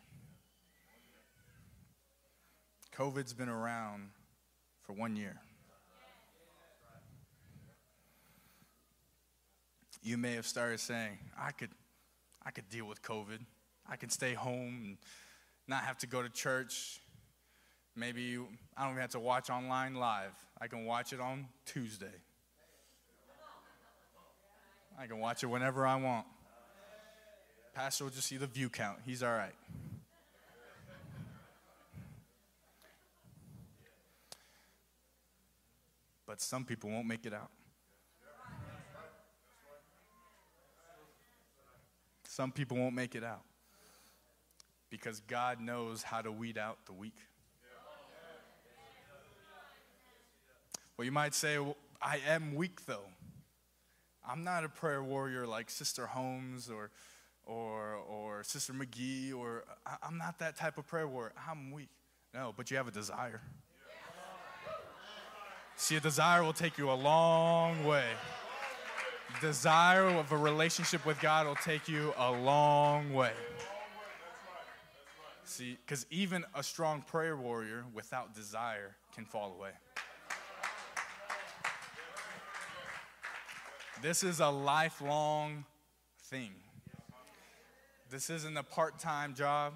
COVID's 2.96 3.34
been 3.34 3.50
around 3.50 4.10
for 4.84 4.94
one 4.94 5.18
year. 5.18 5.36
You 10.06 10.20
may 10.20 10.36
have 10.36 10.46
started 10.46 10.80
saying, 10.80 11.18
I 11.36 11.50
could, 11.50 11.72
I 12.46 12.52
could 12.52 12.70
deal 12.70 12.86
with 12.86 13.02
COVID. 13.02 13.40
I 13.90 13.96
can 13.96 14.12
stay 14.12 14.36
home 14.36 14.82
and 14.84 14.98
not 15.68 15.82
have 15.82 15.98
to 15.98 16.08
go 16.08 16.22
to 16.22 16.30
church. 16.30 17.00
Maybe 17.96 18.38
I 18.78 18.84
don't 18.84 18.92
even 18.92 19.02
have 19.02 19.10
to 19.14 19.20
watch 19.20 19.50
online 19.50 19.96
live. 19.96 20.34
I 20.62 20.68
can 20.68 20.86
watch 20.86 21.12
it 21.12 21.20
on 21.20 21.48
Tuesday. 21.66 22.06
I 25.00 25.08
can 25.08 25.18
watch 25.18 25.42
it 25.42 25.48
whenever 25.48 25.88
I 25.88 25.96
want. 25.96 26.28
Pastor 27.74 28.04
will 28.04 28.12
just 28.12 28.28
see 28.28 28.38
the 28.38 28.46
view 28.46 28.70
count. 28.70 29.00
He's 29.08 29.24
all 29.24 29.34
right. 29.34 29.56
But 36.28 36.42
some 36.42 36.64
people 36.64 36.92
won't 36.92 37.08
make 37.08 37.26
it 37.26 37.34
out. 37.34 37.50
Some 42.36 42.52
people 42.52 42.76
won't 42.76 42.94
make 42.94 43.16
it 43.16 43.24
out 43.24 43.44
because 44.90 45.22
God 45.22 45.62
knows 45.62 46.04
how 46.04 46.22
to 46.22 46.30
weed 46.34 46.58
out 46.58 46.78
the 46.86 46.92
weak. 46.92 47.16
Well, 50.98 51.06
you 51.06 51.14
might 51.14 51.34
say, 51.34 51.58
well, 51.60 51.78
I 52.02 52.20
am 52.28 52.54
weak 52.56 52.86
though. 52.86 53.08
I'm 54.28 54.44
not 54.44 54.66
a 54.66 54.68
prayer 54.68 55.02
warrior 55.02 55.48
like 55.48 55.70
Sister 55.70 56.08
Holmes 56.08 56.70
or, 56.70 56.92
or, 57.46 57.94
or 57.94 58.44
Sister 58.44 58.74
McGee, 58.74 59.34
or 59.34 59.64
I'm 60.04 60.18
not 60.18 60.40
that 60.40 60.58
type 60.58 60.78
of 60.78 60.86
prayer 60.86 61.08
warrior. 61.08 61.32
I'm 61.50 61.72
weak. 61.72 61.88
No, 62.34 62.54
but 62.58 62.70
you 62.70 62.76
have 62.76 62.90
a 62.90 62.92
desire. 62.92 63.40
See, 65.78 65.96
a 65.96 66.02
desire 66.02 66.44
will 66.44 66.52
take 66.52 66.78
you 66.78 66.92
a 66.92 67.00
long 67.00 67.86
way. 67.86 68.10
Desire 69.42 70.06
of 70.06 70.32
a 70.32 70.38
relationship 70.38 71.06
with 71.06 71.20
God 71.22 71.46
will 71.46 71.56
take 71.56 71.88
you 71.88 72.14
a 72.18 72.32
long 72.32 73.14
way. 73.14 73.34
See, 75.44 75.78
because 75.86 76.06
even 76.10 76.44
a 76.56 76.64
strong 76.64 77.02
prayer 77.02 77.38
warrior 77.38 77.86
without 77.94 78.34
desire 78.34 78.96
can 79.14 79.26
fall 79.26 79.54
away. 79.58 79.72
This 84.02 84.24
is 84.24 84.40
a 84.40 84.50
lifelong 84.50 85.66
thing. 86.24 86.52
This 88.10 88.30
isn't 88.30 88.58
a 88.58 88.64
part 88.64 89.00
time 89.00 89.34
job. 89.36 89.74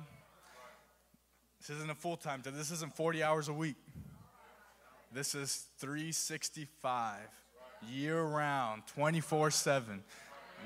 This 1.60 1.70
isn't 1.72 1.90
a 1.90 1.96
full 1.96 2.18
time 2.18 2.42
job. 2.42 2.54
This 2.54 2.72
isn't 2.72 2.96
40 2.96 3.24
hours 3.24 3.48
a 3.48 3.54
week. 3.54 3.76
This 5.12 5.34
is 5.34 5.66
365, 5.80 7.18
year 7.88 8.22
round, 8.22 8.84
24 8.88 9.52
7. 9.52 10.04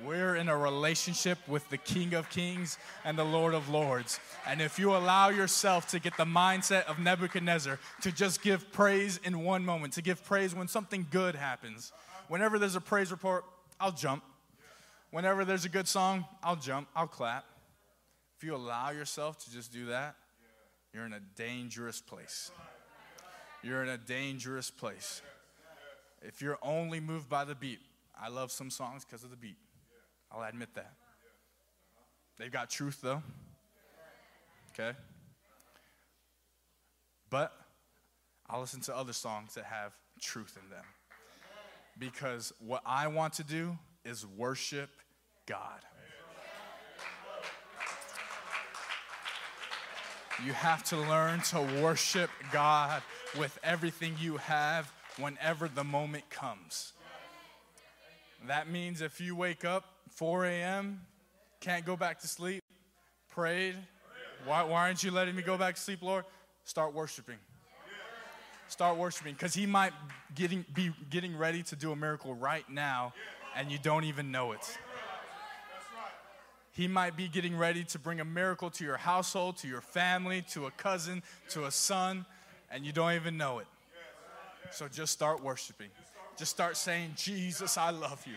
We're 0.06 0.36
in 0.36 0.50
a 0.50 0.58
relationship 0.58 1.38
with 1.48 1.70
the 1.70 1.78
King 1.78 2.14
of 2.14 2.30
Kings 2.30 2.78
and 3.06 3.18
the 3.18 3.24
Lord 3.24 3.54
of 3.54 3.70
Lords. 3.70 4.20
And 4.48 4.60
if 4.60 4.80
you 4.80 4.96
allow 4.96 5.30
yourself 5.30 5.88
to 5.90 6.00
get 6.00 6.18
the 6.18 6.26
mindset 6.26 6.86
of 6.86 7.00
Nebuchadnezzar 7.00 7.80
to 8.02 8.12
just 8.12 8.42
give 8.42 8.72
praise 8.72 9.20
in 9.24 9.44
one 9.44 9.64
moment, 9.64 9.94
to 9.94 10.02
give 10.02 10.24
praise 10.26 10.56
when 10.56 10.68
something 10.68 11.06
good 11.12 11.36
happens, 11.36 11.92
whenever 12.28 12.58
there's 12.58 12.76
a 12.76 12.82
praise 12.82 13.12
report, 13.12 13.46
I'll 13.80 13.92
jump. 13.92 14.24
Whenever 15.12 15.46
there's 15.46 15.64
a 15.64 15.70
good 15.70 15.88
song, 15.88 16.26
I'll 16.44 16.56
jump, 16.56 16.88
I'll 16.96 17.08
clap. 17.08 17.46
If 18.38 18.44
you 18.44 18.56
allow 18.56 18.90
yourself 18.90 19.44
to 19.46 19.52
just 19.52 19.72
do 19.72 19.86
that, 19.86 20.16
you're 20.94 21.06
in 21.06 21.14
a 21.14 21.22
dangerous 21.36 22.02
place. 22.02 22.52
You're 23.62 23.84
in 23.84 23.90
a 23.90 23.98
dangerous 23.98 24.70
place. 24.70 25.22
If 26.24 26.42
you're 26.42 26.58
only 26.62 27.02
moved 27.02 27.28
by 27.30 27.44
the 27.44 27.54
beat, 27.54 27.80
I 28.20 28.30
love 28.30 28.52
some 28.52 28.70
songs 28.70 29.04
because 29.04 29.26
of 29.26 29.30
the 29.30 29.36
beat. 29.36 29.58
I'll 30.32 30.48
admit 30.48 30.70
that. 30.76 30.94
They've 32.38 32.52
got 32.52 32.70
truth 32.70 33.00
though. 33.02 33.22
Okay? 34.72 34.98
But 37.30 37.52
I'll 38.50 38.62
listen 38.62 38.82
to 38.82 38.96
other 38.96 39.14
songs 39.14 39.56
that 39.56 39.66
have 39.66 39.94
truth 40.22 40.58
in 40.64 40.70
them. 40.70 40.86
Because 42.00 42.54
what 42.60 42.82
I 42.86 43.08
want 43.08 43.34
to 43.34 43.44
do 43.44 43.78
is 44.06 44.26
worship 44.26 44.90
God. 45.46 45.82
You 50.44 50.54
have 50.54 50.84
to 50.86 50.98
learn 50.98 51.42
to 51.42 51.62
worship 51.82 52.30
God 52.52 53.04
with 53.38 53.58
everything 53.64 54.16
you 54.20 54.38
have 54.38 54.92
whenever 55.18 55.68
the 55.68 55.84
moment 55.84 56.30
comes. 56.30 56.94
That 58.48 58.70
means 58.70 59.02
if 59.02 59.22
you 59.22 59.36
wake 59.36 59.64
up 59.64 59.86
4 60.10 60.46
a.m., 60.46 61.02
can't 61.60 61.86
go 61.86 61.96
back 61.96 62.20
to 62.20 62.28
sleep, 62.28 62.62
prayed, 63.30 63.76
why, 64.46 64.64
why 64.64 64.88
aren't 64.88 65.02
you 65.04 65.12
letting 65.12 65.36
me 65.36 65.42
go 65.42 65.58
back 65.58 65.76
to 65.76 65.82
sleep, 65.82 66.02
Lord? 66.02 66.26
Start 66.66 66.94
worshiping. 66.94 67.38
Start 68.68 68.98
worshiping 68.98 69.34
because 69.34 69.54
He 69.54 69.66
might 69.66 69.94
getting, 70.36 70.66
be 70.74 70.92
getting 71.10 71.38
ready 71.38 71.64
to 71.64 71.76
do 71.76 71.92
a 71.92 71.96
miracle 71.96 72.34
right 72.34 72.68
now 72.70 73.14
and 73.56 73.72
you 73.72 73.78
don't 73.78 74.04
even 74.04 74.32
know 74.32 74.52
it. 74.52 74.78
He 76.72 76.88
might 76.88 77.16
be 77.16 77.28
getting 77.28 77.56
ready 77.56 77.84
to 77.86 78.00
bring 78.00 78.20
a 78.20 78.26
miracle 78.26 78.72
to 78.72 78.84
your 78.84 78.98
household, 78.98 79.58
to 79.58 79.68
your 79.68 79.82
family, 79.82 80.44
to 80.50 80.66
a 80.66 80.72
cousin, 80.72 81.22
to 81.50 81.66
a 81.66 81.72
son, 81.72 82.26
and 82.72 82.84
you 82.84 82.92
don't 82.92 83.14
even 83.14 83.38
know 83.38 83.60
it. 83.60 83.68
So 84.74 84.88
just 84.88 85.14
start 85.14 85.44
worshiping. 85.44 85.90
Just 86.36 86.50
start 86.50 86.78
saying, 86.78 87.12
Jesus, 87.16 87.78
I 87.78 87.92
love 87.92 88.26
you. 88.26 88.34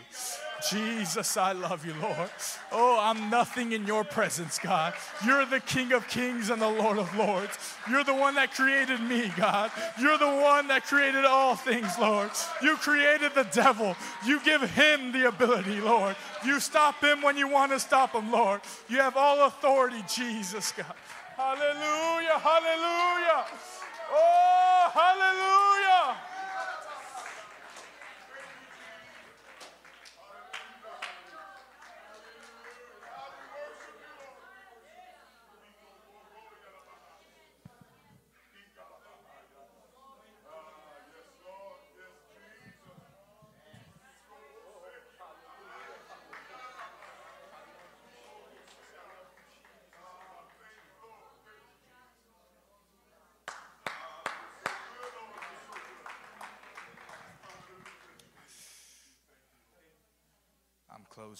Jesus, 0.69 1.35
I 1.35 1.53
love 1.53 1.83
you, 1.83 1.95
Lord. 1.99 2.29
Oh, 2.71 2.99
I'm 3.01 3.31
nothing 3.31 3.71
in 3.71 3.87
your 3.87 4.03
presence, 4.03 4.59
God. 4.59 4.93
You're 5.25 5.47
the 5.47 5.59
King 5.59 5.93
of 5.93 6.07
kings 6.07 6.51
and 6.51 6.61
the 6.61 6.69
Lord 6.69 6.99
of 6.99 7.15
lords. 7.17 7.57
You're 7.89 8.03
the 8.03 8.13
one 8.13 8.35
that 8.35 8.53
created 8.53 9.01
me, 9.01 9.31
God. 9.35 9.71
You're 9.99 10.19
the 10.19 10.27
one 10.27 10.67
that 10.67 10.85
created 10.85 11.25
all 11.25 11.55
things, 11.55 11.91
Lord. 11.99 12.29
You 12.61 12.75
created 12.77 13.33
the 13.33 13.45
devil. 13.45 13.95
You 14.23 14.39
give 14.41 14.61
him 14.61 15.11
the 15.11 15.27
ability, 15.29 15.81
Lord. 15.81 16.15
You 16.45 16.59
stop 16.59 17.03
him 17.03 17.23
when 17.23 17.35
you 17.35 17.47
want 17.47 17.71
to 17.71 17.79
stop 17.79 18.13
him, 18.13 18.31
Lord. 18.31 18.61
You 18.89 18.97
have 18.97 19.17
all 19.17 19.47
authority, 19.47 20.03
Jesus, 20.07 20.71
God. 20.71 20.93
Hallelujah, 21.35 22.39
hallelujah. 22.39 23.45
Oh, 24.09 24.91
hallelujah. 24.93 26.15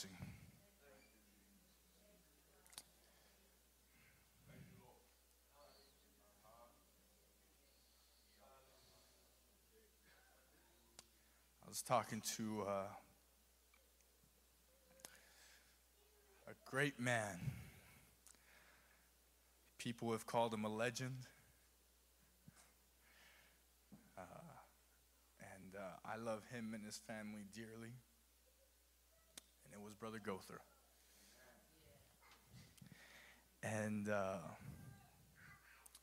I 0.06 0.10
was 11.68 11.82
talking 11.82 12.22
to 12.36 12.66
uh, 12.68 12.72
a 16.48 16.54
great 16.70 17.00
man. 17.00 17.40
People 19.80 20.12
have 20.12 20.28
called 20.28 20.54
him 20.54 20.64
a 20.64 20.70
legend. 20.70 21.26
Uh, 24.16 24.22
and 25.40 25.76
uh, 25.76 25.80
I 26.06 26.18
love 26.18 26.44
him 26.52 26.76
and 26.76 26.86
his 26.86 26.98
family 26.98 27.46
dearly 27.52 27.94
it 29.78 29.86
was 29.86 29.94
Brother 29.94 30.20
Gother. 30.24 30.60
And 33.62 34.10
uh, 34.10 34.40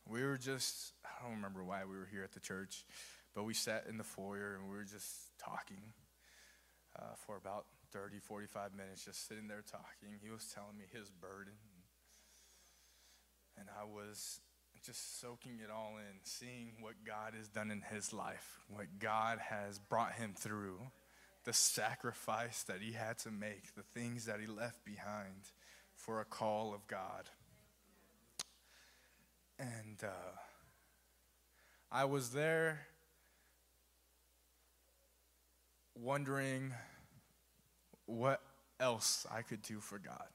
we 0.09 0.23
were 0.23 0.39
just, 0.39 0.93
I 1.05 1.25
don't 1.25 1.37
remember 1.37 1.65
why 1.65 1.85
we 1.85 1.97
were 1.97 2.09
here 2.11 2.23
at 2.23 2.33
the 2.33 2.41
church, 2.41 2.85
but 3.35 3.45
we 3.45 3.55
sat 3.55 3.87
in 3.89 3.99
the 3.99 4.05
foyer 4.05 4.59
and 4.61 4.71
we 4.71 4.77
were 4.77 4.85
just 4.85 5.37
talking 5.39 5.93
uh, 6.97 7.15
for 7.27 7.37
about 7.37 7.67
30, 7.93 8.19
45 8.21 8.75
minutes, 8.75 9.05
just 9.05 9.27
sitting 9.27 9.49
there 9.49 9.65
talking. 9.69 10.19
He 10.23 10.31
was 10.31 10.47
telling 10.55 10.77
me 10.79 10.85
his 10.93 11.11
burden. 11.11 11.55
And 13.59 13.69
I 13.81 13.85
was 13.85 14.41
just 14.85 15.21
soaking 15.21 15.61
it 15.65 15.71
all 15.71 15.95
in, 15.97 16.21
seeing 16.23 16.75
what 16.81 16.95
God 17.05 17.35
has 17.37 17.49
done 17.49 17.71
in 17.71 17.83
his 17.93 18.13
life, 18.13 18.61
what 18.69 18.99
God 18.99 19.39
has 19.39 19.79
brought 19.79 20.13
him 20.13 20.35
through 20.37 20.79
the 21.45 21.53
sacrifice 21.53 22.63
that 22.65 22.81
he 22.81 22.93
had 22.93 23.19
to 23.19 23.31
make, 23.31 23.75
the 23.75 23.83
things 23.83 24.27
that 24.27 24.41
he 24.41 24.47
left 24.47 24.85
behind 24.85 25.51
for 25.95 26.21
a 26.21 26.25
call 26.25 26.75
of 26.75 26.87
God. 26.87 27.31
And 29.59 30.03
uh, 30.03 30.37
I 31.93 32.07
was 32.07 32.31
there 32.31 32.81
wondering 35.95 36.73
what 38.07 38.41
else 38.81 39.27
I 39.33 39.43
could 39.43 39.63
do 39.63 39.81
for 39.81 39.99
God. 39.99 40.29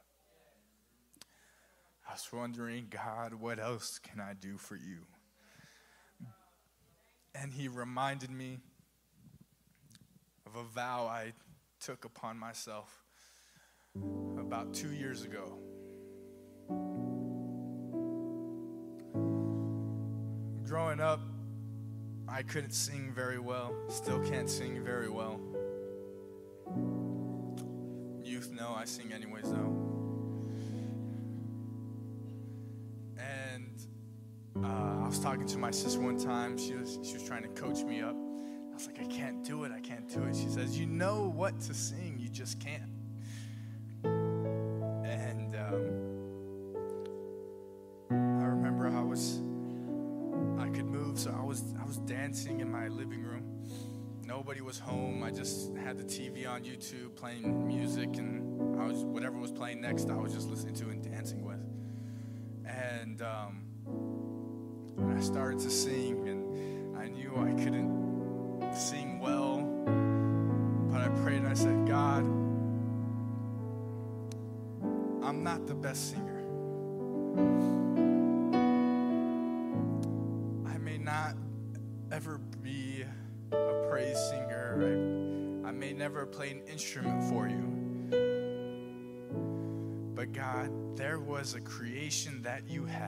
I 2.08 2.14
was 2.14 2.28
wondering, 2.32 2.88
God, 2.90 3.34
what 3.34 3.60
else 3.60 4.00
can 4.00 4.20
I 4.20 4.34
do 4.34 4.58
for 4.58 4.76
you? 4.76 5.06
And 7.36 7.54
he 7.54 7.68
reminded 7.68 8.32
me 8.32 8.60
a 10.60 10.64
vow 10.64 11.08
I 11.08 11.32
took 11.80 12.04
upon 12.04 12.38
myself 12.38 13.04
about 14.38 14.74
two 14.74 14.92
years 14.92 15.24
ago. 15.24 15.58
Growing 20.66 21.00
up, 21.00 21.22
I 22.28 22.44
couldn't 22.44 22.74
sing 22.74 23.12
very 23.16 23.40
well, 23.40 23.74
still 23.88 24.20
can't 24.20 24.50
sing 24.50 24.84
very 24.84 25.10
well. 25.10 25.40
Youth 28.22 28.52
know 28.52 28.74
I 28.76 28.84
sing 28.86 29.14
anyways, 29.14 29.50
though. 29.50 29.76
And 33.18 33.82
uh, 34.64 35.04
I 35.04 35.08
was 35.08 35.20
talking 35.20 35.48
to 35.48 35.58
my 35.58 35.72
sister 35.72 36.02
one 36.02 36.20
time. 36.20 36.58
She 36.58 36.74
was 36.74 37.00
she 37.02 37.14
was 37.14 37.24
trying 37.24 37.44
to 37.44 37.50
coach 37.50 37.84
me 37.84 38.02
up. 38.02 38.16
I 38.16 38.74
was 38.74 38.88
like, 38.88 39.00
I 39.00 39.06
can't 39.06 39.44
do 39.44 39.64
it. 39.64 39.72
Can't 40.10 40.24
it. 40.26 40.36
She 40.36 40.50
says, 40.50 40.78
You 40.78 40.86
know 40.88 41.32
what 41.36 41.60
to 41.62 41.74
sing, 41.74 42.18
you 42.20 42.30
just 42.30 42.60
can't. 42.60 42.84
And 44.04 45.56
um, 45.56 45.90
I 48.12 48.46
remember 48.46 48.88
I 48.88 49.02
was 49.02 49.42
I 50.60 50.70
could 50.70 50.86
move, 50.86 51.20
so 51.20 51.36
I 51.38 51.44
was 51.44 51.74
I 51.80 51.86
was 51.86 51.98
dancing 51.98 52.60
in 52.60 52.72
my 52.72 52.88
living 52.88 53.24
room. 53.24 53.44
Nobody 54.26 54.62
was 54.62 54.80
home. 54.80 55.24
I 55.24 55.32
just 55.32 55.76
had 55.76 55.98
the 55.98 56.04
TV 56.04 56.48
on 56.48 56.64
YouTube 56.64 57.16
playing 57.16 57.68
music, 57.68 58.18
and 58.18 58.80
I 58.80 58.86
was 58.86 59.04
whatever 59.04 59.38
was 59.38 59.52
playing 59.52 59.82
next. 59.82 60.10
I 60.10 60.16
was 60.16 60.34
just 60.34 60.50
listening 60.50 60.76
to 60.76 60.90
and 60.90 61.04
dancing 61.04 61.44
with. 61.44 61.60
And 62.66 63.22
um, 63.22 63.64
I 65.18 65.20
started 65.20 65.60
to 65.60 65.70
sing, 65.70 66.28
and 66.28 66.98
I 66.98 67.08
knew 67.08 67.36
I 67.36 67.54
couldn't 67.64 68.74
sing 68.76 69.09
I'm 75.40 75.46
not 75.46 75.68
the 75.68 75.74
best 75.74 76.12
singer. 76.12 76.42
I 80.68 80.78
may 80.80 80.98
not 80.98 81.36
ever 82.12 82.40
be 82.62 83.06
a 83.54 83.88
praise 83.90 84.18
singer. 84.30 85.62
I, 85.64 85.70
I 85.70 85.72
may 85.72 85.94
never 85.94 86.26
play 86.26 86.50
an 86.52 86.62
instrument 86.68 87.24
for 87.30 87.48
you. 87.48 87.64
But 90.14 90.34
God, 90.34 90.98
there 90.98 91.22
was 91.22 91.56
a 91.56 91.62
creation 91.62 92.42
that 92.42 92.68
you 92.68 92.84
had 92.84 93.08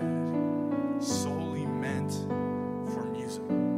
solely 1.02 1.66
meant 1.66 2.14
for 2.94 3.04
music. 3.12 3.71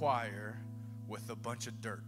Choir 0.00 0.56
with 1.08 1.28
a 1.28 1.36
bunch 1.36 1.66
of 1.66 1.78
dirt. 1.82 2.02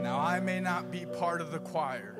Now, 0.00 0.20
I 0.20 0.38
may 0.38 0.60
not 0.60 0.92
be 0.92 1.04
part 1.18 1.40
of 1.40 1.50
the 1.50 1.58
choir. 1.58 2.14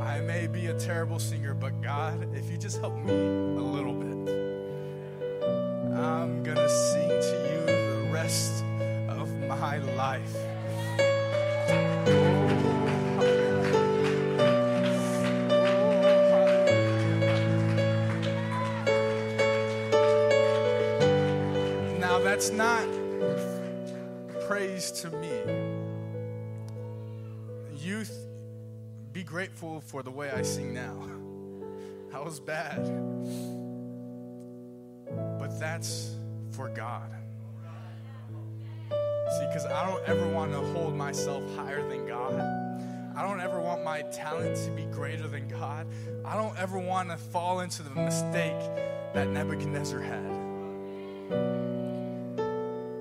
I 0.00 0.20
may 0.20 0.46
be 0.46 0.66
a 0.66 0.78
terrible 0.78 1.18
singer, 1.18 1.52
but 1.52 1.82
God, 1.82 2.32
if 2.32 2.48
you 2.48 2.56
just 2.56 2.78
help 2.78 2.94
me 2.94 3.12
a 3.12 3.60
little 3.60 3.94
bit, 3.94 4.28
I'm 5.98 6.44
gonna 6.44 6.68
sing 6.68 7.05
to 7.05 7.05
you 7.05 7.05
grateful 29.26 29.80
for 29.80 30.02
the 30.02 30.10
way 30.10 30.30
I 30.30 30.42
sing 30.42 30.72
now. 30.72 30.96
I 32.14 32.20
was 32.20 32.40
bad. 32.40 32.82
But 35.38 35.58
that's 35.58 36.14
for 36.52 36.68
God. 36.68 37.10
See, 38.90 39.46
because 39.48 39.66
I 39.66 39.84
don't 39.90 40.02
ever 40.08 40.26
want 40.28 40.52
to 40.52 40.60
hold 40.72 40.94
myself 40.94 41.42
higher 41.56 41.86
than 41.88 42.06
God. 42.06 42.34
I 43.16 43.22
don't 43.22 43.40
ever 43.40 43.60
want 43.60 43.82
my 43.82 44.02
talent 44.02 44.56
to 44.64 44.70
be 44.70 44.84
greater 44.84 45.26
than 45.26 45.48
God. 45.48 45.86
I 46.24 46.36
don't 46.36 46.56
ever 46.58 46.78
want 46.78 47.10
to 47.10 47.16
fall 47.16 47.60
into 47.60 47.82
the 47.82 47.90
mistake 47.90 48.60
that 49.14 49.28
Nebuchadnezzar 49.28 50.00
had. 50.00 50.36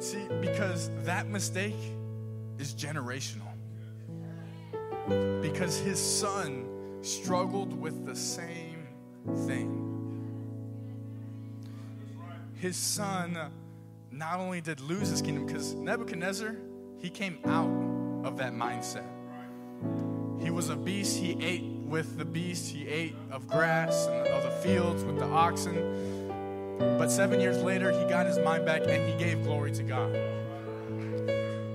See, 0.02 0.26
because 0.42 0.90
that 1.04 1.28
mistake 1.28 1.76
is 2.58 2.74
generational. 2.74 3.55
Because 5.42 5.78
his 5.78 6.00
son 6.00 6.66
struggled 7.02 7.80
with 7.80 8.06
the 8.06 8.16
same 8.16 8.88
thing. 9.46 9.86
His 12.56 12.76
son 12.76 13.38
not 14.12 14.40
only 14.40 14.62
did 14.62 14.80
lose 14.80 15.10
his 15.10 15.22
kingdom, 15.22 15.46
because 15.46 15.74
Nebuchadnezzar, 15.74 16.56
he 17.00 17.10
came 17.10 17.40
out 17.46 17.70
of 18.26 18.38
that 18.38 18.54
mindset. 18.54 19.06
He 20.42 20.50
was 20.50 20.70
a 20.70 20.76
beast, 20.76 21.18
he 21.18 21.38
ate 21.44 21.64
with 21.64 22.18
the 22.18 22.26
beast, 22.26 22.72
he 22.72 22.88
ate 22.88 23.16
of 23.32 23.48
grass 23.48 24.08
and 24.08 24.28
of 24.28 24.44
the 24.44 24.52
fields 24.68 25.04
with 25.04 25.20
the 25.20 25.26
oxen. 25.26 26.28
But 26.98 27.10
seven 27.10 27.40
years 27.40 27.62
later, 27.62 27.92
he 27.92 28.06
got 28.10 28.26
his 28.26 28.40
mind 28.40 28.66
back 28.66 28.82
and 28.88 29.08
he 29.08 29.18
gave 29.24 29.44
glory 29.44 29.72
to 29.74 29.84
God. 29.84 30.16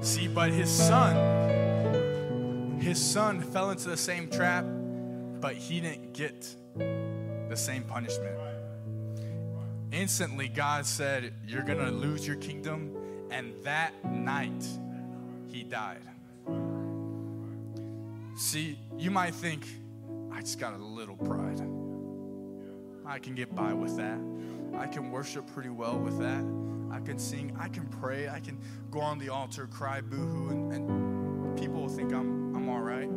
See, 0.05 0.29
but 0.29 0.51
his 0.51 0.71
son, 0.71 1.15
his 2.81 3.03
son 3.03 3.41
fell 3.41 3.71
into 3.71 3.89
the 3.89 3.97
same 3.97 4.31
trap, 4.31 4.65
but 5.41 5.55
he 5.55 5.81
didn't 5.81 6.13
get 6.13 6.55
the 6.77 7.57
same 7.57 7.83
punishment. 7.85 8.37
Instantly, 9.93 10.49
God 10.49 10.87
said, 10.87 11.35
You're 11.47 11.63
going 11.63 11.79
to 11.79 11.91
lose 11.91 12.27
your 12.27 12.37
kingdom. 12.37 12.97
And 13.31 13.55
that 13.63 13.93
night, 14.05 14.67
he 15.47 15.63
died. 15.63 16.03
See, 18.37 18.79
you 18.99 19.11
might 19.11 19.35
think, 19.35 19.67
I 20.33 20.41
just 20.41 20.59
got 20.59 20.75
a 20.75 20.79
little 20.79 21.17
pride. 21.17 21.61
I 23.07 23.19
can 23.19 23.35
get 23.35 23.55
by 23.55 23.73
with 23.73 23.97
that. 23.97 24.19
I 24.77 24.87
can 24.87 25.11
worship 25.11 25.47
pretty 25.53 25.69
well 25.69 25.99
with 25.99 26.19
that. 26.19 26.45
I 26.91 27.01
can 27.01 27.19
sing. 27.19 27.57
I 27.59 27.69
can 27.69 27.87
pray. 27.87 28.29
I 28.29 28.41
can 28.41 28.59
go 28.91 29.01
on 29.01 29.19
the 29.19 29.29
altar, 29.29 29.67
cry 29.67 30.01
boohoo, 30.01 30.51
and, 30.51 30.73
and 30.73 31.59
people 31.59 31.83
will 31.83 31.89
think 31.89 32.13
I'm, 32.13 32.50
I'm 32.61 32.69
all 32.69 32.83
right. 32.83 33.09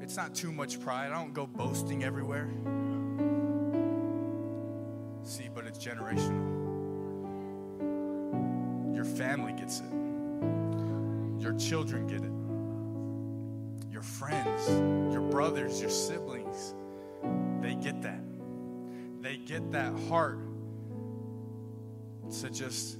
It's 0.00 0.16
not 0.16 0.34
too 0.34 0.50
much 0.50 0.80
pride. 0.80 1.12
I 1.12 1.14
don't 1.14 1.34
go 1.34 1.46
boasting 1.46 2.04
everywhere. 2.04 2.48
See, 5.24 5.50
but 5.54 5.66
it's 5.66 5.78
generational. 5.78 6.62
Your 8.96 9.04
family 9.04 9.52
gets 9.52 9.80
it, 9.80 9.92
your 11.38 11.52
children 11.58 12.06
get 12.06 12.22
it, 12.22 13.92
your 13.92 14.00
friends, 14.02 14.70
your 15.12 15.20
brothers, 15.20 15.78
your 15.78 15.90
siblings, 15.90 16.74
they 17.60 17.74
get 17.74 18.00
that. 18.00 18.24
They 19.20 19.36
get 19.36 19.70
that 19.72 19.92
heart 20.08 20.38
to 22.40 22.48
just 22.48 22.96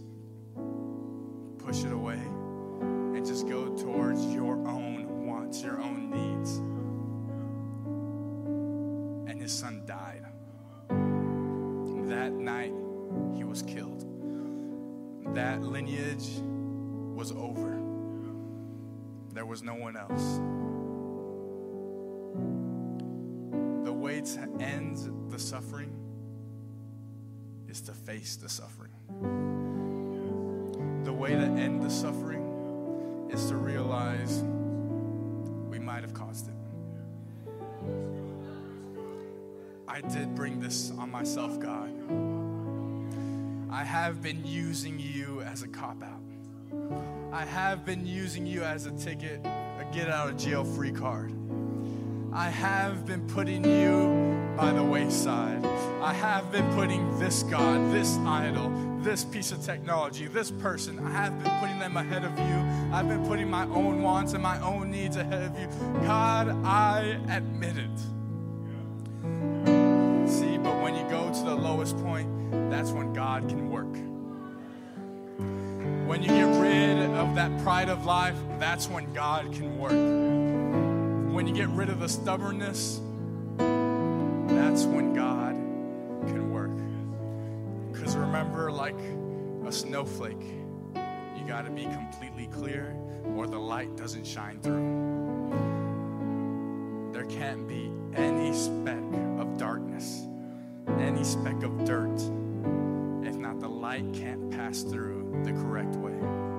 push 1.65 1.83
it 1.85 1.93
away 1.93 2.21
and 3.15 3.25
just 3.25 3.49
go 3.49 3.75
towards 3.75 4.23
your 4.27 4.57
own 4.69 4.92
wants, 5.53 5.63
your 5.63 5.81
own 5.83 6.11
needs. 6.11 6.57
And 9.31 9.41
his 9.41 9.53
son 9.53 9.83
died. 9.87 10.25
That 12.09 12.33
night, 12.33 12.73
he 13.35 13.45
was 13.45 13.63
killed. 13.63 14.07
That 15.35 15.63
lineage 15.63 16.41
was 17.15 17.33
over. 17.33 17.79
There 19.35 19.47
was 19.47 19.63
no 19.63 19.75
one 19.75 19.97
else. 19.97 20.41
The 23.85 23.93
way 23.93 24.21
to 24.21 24.41
end 24.63 25.31
the 25.31 25.39
suffering 25.39 25.93
is 27.69 27.81
to 27.83 27.93
face 27.93 28.37
the 28.37 28.49
suffering. 28.49 28.93
The 31.05 31.13
way 31.13 31.31
to 31.33 31.45
end 31.45 31.83
the 31.83 31.91
suffering 31.91 33.29
is 33.31 33.47
to 33.49 33.57
realize 33.57 34.45
might 35.83 36.03
have 36.03 36.15
caused 36.15 36.49
it. 36.49 36.55
I 39.89 40.01
did 40.01 40.35
bring 40.35 40.61
this 40.61 40.91
on 40.99 41.11
myself, 41.11 41.61
God. 41.61 41.91
I 43.71 43.85
have 43.85 44.23
been 44.23 44.45
using 44.45 44.99
you 44.99 45.43
as 45.43 45.63
a 45.63 45.69
cop 45.69 46.03
out. 46.03 46.21
I 47.33 47.45
have 47.45 47.85
been 47.85 48.07
using 48.07 48.47
you 48.47 48.63
as 48.63 48.87
a 48.87 48.93
ticket, 48.93 49.41
a 49.45 49.87
get 49.93 50.09
out 50.09 50.31
of 50.31 50.37
jail 50.37 50.65
free 50.65 50.93
card. 50.93 51.33
I 52.33 52.49
have 52.49 53.05
been 53.05 53.27
putting 53.27 53.65
you 53.65 54.42
by 54.57 54.73
the 54.73 54.83
wayside. 54.83 55.65
I 56.01 56.13
have 56.13 56.51
been 56.51 56.69
putting 56.75 57.19
this 57.19 57.43
God, 57.45 57.93
this 57.93 58.17
idol, 58.19 58.71
this 59.01 59.25
piece 59.25 59.53
of 59.53 59.65
technology, 59.65 60.27
this 60.27 60.51
person, 60.51 60.99
I 60.99 61.11
have 61.11 61.43
been 61.43 61.53
putting 61.61 61.79
them 61.79 61.97
ahead 61.97 62.25
of 62.25 62.39
you. 62.39 62.95
I've 62.95 63.09
been 63.09 63.25
putting 63.27 63.51
my 63.51 63.65
own 63.65 64.03
wants 64.03 64.33
and 64.33 64.43
my 64.43 64.61
own 64.61 64.91
needs 64.91 65.17
ahead 65.17 65.43
of 65.43 65.59
you. 65.59 65.69
God, 66.05 66.49
I 66.65 67.21
admit 67.31 67.77
it. 67.79 67.99
See, 70.29 70.59
but 70.59 70.81
when 70.83 70.95
you 70.95 71.03
go 71.09 71.33
to 71.33 71.43
the 71.45 71.55
lowest 71.55 71.97
point, 71.99 72.29
that's 72.71 72.91
when 72.91 73.13
God 73.13 73.49
can 73.49 73.71
work. 73.71 73.93
When 76.09 76.23
you 76.23 76.29
get 76.29 76.61
rid 76.61 76.99
of 77.17 77.35
that 77.37 77.63
pride 77.63 77.89
of 77.89 78.05
life, 78.05 78.37
that's 78.59 78.89
when 78.89 79.13
God 79.13 79.53
can 79.53 79.79
work. 79.79 79.93
When 81.33 81.47
you 81.47 81.55
get 81.55 81.69
rid 81.71 81.89
of 81.89 82.01
the 82.01 82.09
stubbornness, 82.09 83.01
that's 84.57 84.85
when 84.85 85.13
God 85.13 85.55
can 86.27 86.53
work. 86.53 86.71
Because 87.93 88.17
remember, 88.17 88.71
like 88.71 88.99
a 89.67 89.73
snowflake, 89.73 90.43
you 91.37 91.47
got 91.47 91.65
to 91.65 91.71
be 91.71 91.85
completely 91.85 92.47
clear 92.49 92.97
or 93.37 93.47
the 93.47 93.59
light 93.59 93.97
doesn't 93.97 94.27
shine 94.27 94.61
through. 94.61 95.51
There 97.13 97.25
can't 97.27 97.69
be 97.69 97.91
any 98.15 98.53
speck 98.53 99.03
of 99.39 99.57
darkness, 99.59 100.27
any 100.99 101.25
speck 101.25 101.63
of 101.63 101.85
dirt, 101.85 102.21
if 103.25 103.37
not 103.37 103.61
the 103.61 103.69
light 103.69 104.13
can't 104.13 104.51
pass 104.51 104.83
through 104.83 105.43
the 105.45 105.53
correct 105.53 105.97
way. 105.97 106.52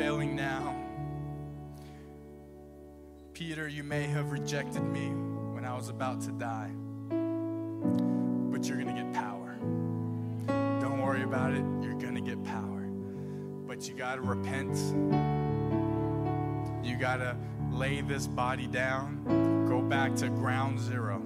Failing 0.00 0.34
now. 0.34 0.74
Peter, 3.34 3.68
you 3.68 3.84
may 3.84 4.04
have 4.04 4.32
rejected 4.32 4.82
me 4.82 5.08
when 5.52 5.62
I 5.66 5.74
was 5.76 5.90
about 5.90 6.22
to 6.22 6.32
die, 6.32 6.70
but 8.50 8.64
you're 8.66 8.78
going 8.82 8.96
to 8.96 9.02
get 9.02 9.12
power. 9.12 9.58
Don't 10.80 11.02
worry 11.02 11.22
about 11.22 11.52
it, 11.52 11.62
you're 11.82 11.98
going 12.00 12.14
to 12.14 12.22
get 12.22 12.42
power. 12.44 12.80
But 13.66 13.86
you 13.86 13.94
got 13.94 14.14
to 14.14 14.22
repent. 14.22 14.74
You 16.82 16.96
got 16.96 17.18
to 17.18 17.36
lay 17.70 18.00
this 18.00 18.26
body 18.26 18.68
down, 18.68 19.66
go 19.68 19.82
back 19.82 20.16
to 20.16 20.30
ground 20.30 20.80
zero. 20.80 21.20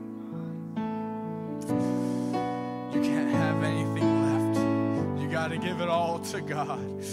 You 2.93 3.01
can't 3.03 3.31
have 3.31 3.63
anything 3.63 4.23
left. 4.25 5.23
You 5.23 5.29
got 5.31 5.53
to 5.53 5.59
give 5.59 5.81
it 5.81 5.89
all 5.89 6.19
to 6.19 6.41
God. 6.41 7.05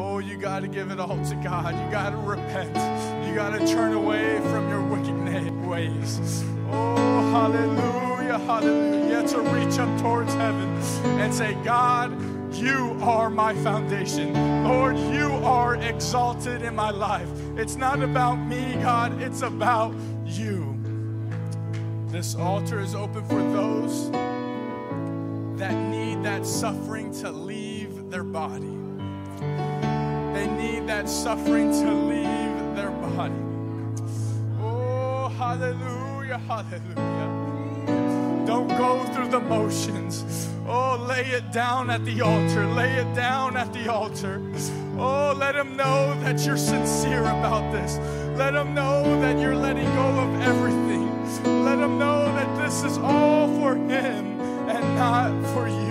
Oh, 0.00 0.20
you 0.20 0.36
got 0.36 0.60
to 0.60 0.68
give 0.68 0.92
it 0.92 1.00
all 1.00 1.18
to 1.24 1.34
God. 1.42 1.74
You 1.74 1.90
got 1.90 2.10
to 2.10 2.16
repent. 2.18 2.72
You 3.26 3.34
got 3.34 3.50
to 3.50 3.66
turn 3.66 3.94
away 3.94 4.38
from 4.42 4.68
your 4.68 4.80
wicked 4.80 5.66
ways. 5.66 6.44
Oh, 6.70 7.30
hallelujah, 7.32 8.38
hallelujah. 8.38 9.26
To 9.26 9.40
reach 9.40 9.76
up 9.80 10.00
towards 10.00 10.32
heaven 10.34 10.68
and 11.20 11.34
say, 11.34 11.54
God, 11.64 12.12
you 12.54 12.96
are 13.00 13.28
my 13.28 13.52
foundation. 13.54 14.34
Lord, 14.62 14.96
you 14.96 15.32
are 15.44 15.74
exalted 15.74 16.62
in 16.62 16.76
my 16.76 16.90
life. 16.90 17.28
It's 17.56 17.74
not 17.74 18.00
about 18.00 18.36
me, 18.36 18.74
God, 18.74 19.20
it's 19.20 19.42
about 19.42 19.96
you. 20.24 20.78
This 22.06 22.36
altar 22.36 22.78
is 22.78 22.94
open 22.94 23.24
for 23.24 23.42
those 23.52 24.12
that 25.58 25.74
need 25.90 26.22
that 26.22 26.46
suffering 26.46 27.12
to 27.14 27.32
leave 27.32 28.10
their 28.10 28.22
body 28.22 28.77
that 30.88 31.06
suffering 31.06 31.70
to 31.70 31.92
leave 31.92 32.74
their 32.74 32.90
body. 32.90 33.34
Oh, 34.58 35.28
hallelujah, 35.36 36.38
hallelujah. 36.48 38.46
Don't 38.46 38.68
go 38.68 39.04
through 39.12 39.28
the 39.28 39.38
motions. 39.38 40.48
Oh, 40.66 40.96
lay 41.06 41.26
it 41.26 41.52
down 41.52 41.90
at 41.90 42.06
the 42.06 42.22
altar. 42.22 42.66
Lay 42.66 42.94
it 42.94 43.14
down 43.14 43.58
at 43.58 43.70
the 43.74 43.92
altar. 43.92 44.40
Oh, 44.96 45.34
let 45.36 45.54
them 45.54 45.76
know 45.76 46.18
that 46.22 46.40
you're 46.46 46.56
sincere 46.56 47.20
about 47.20 47.70
this. 47.70 47.98
Let 48.38 48.54
them 48.54 48.74
know 48.74 49.20
that 49.20 49.38
you're 49.38 49.56
letting 49.56 49.92
go 49.94 50.08
of 50.24 50.40
everything. 50.40 51.04
Let 51.64 51.76
them 51.76 51.98
know 51.98 52.32
that 52.32 52.64
this 52.64 52.82
is 52.82 52.96
all 52.96 53.46
for 53.60 53.74
Him 53.74 54.40
and 54.70 54.96
not 54.96 55.32
for 55.52 55.68
you. 55.68 55.87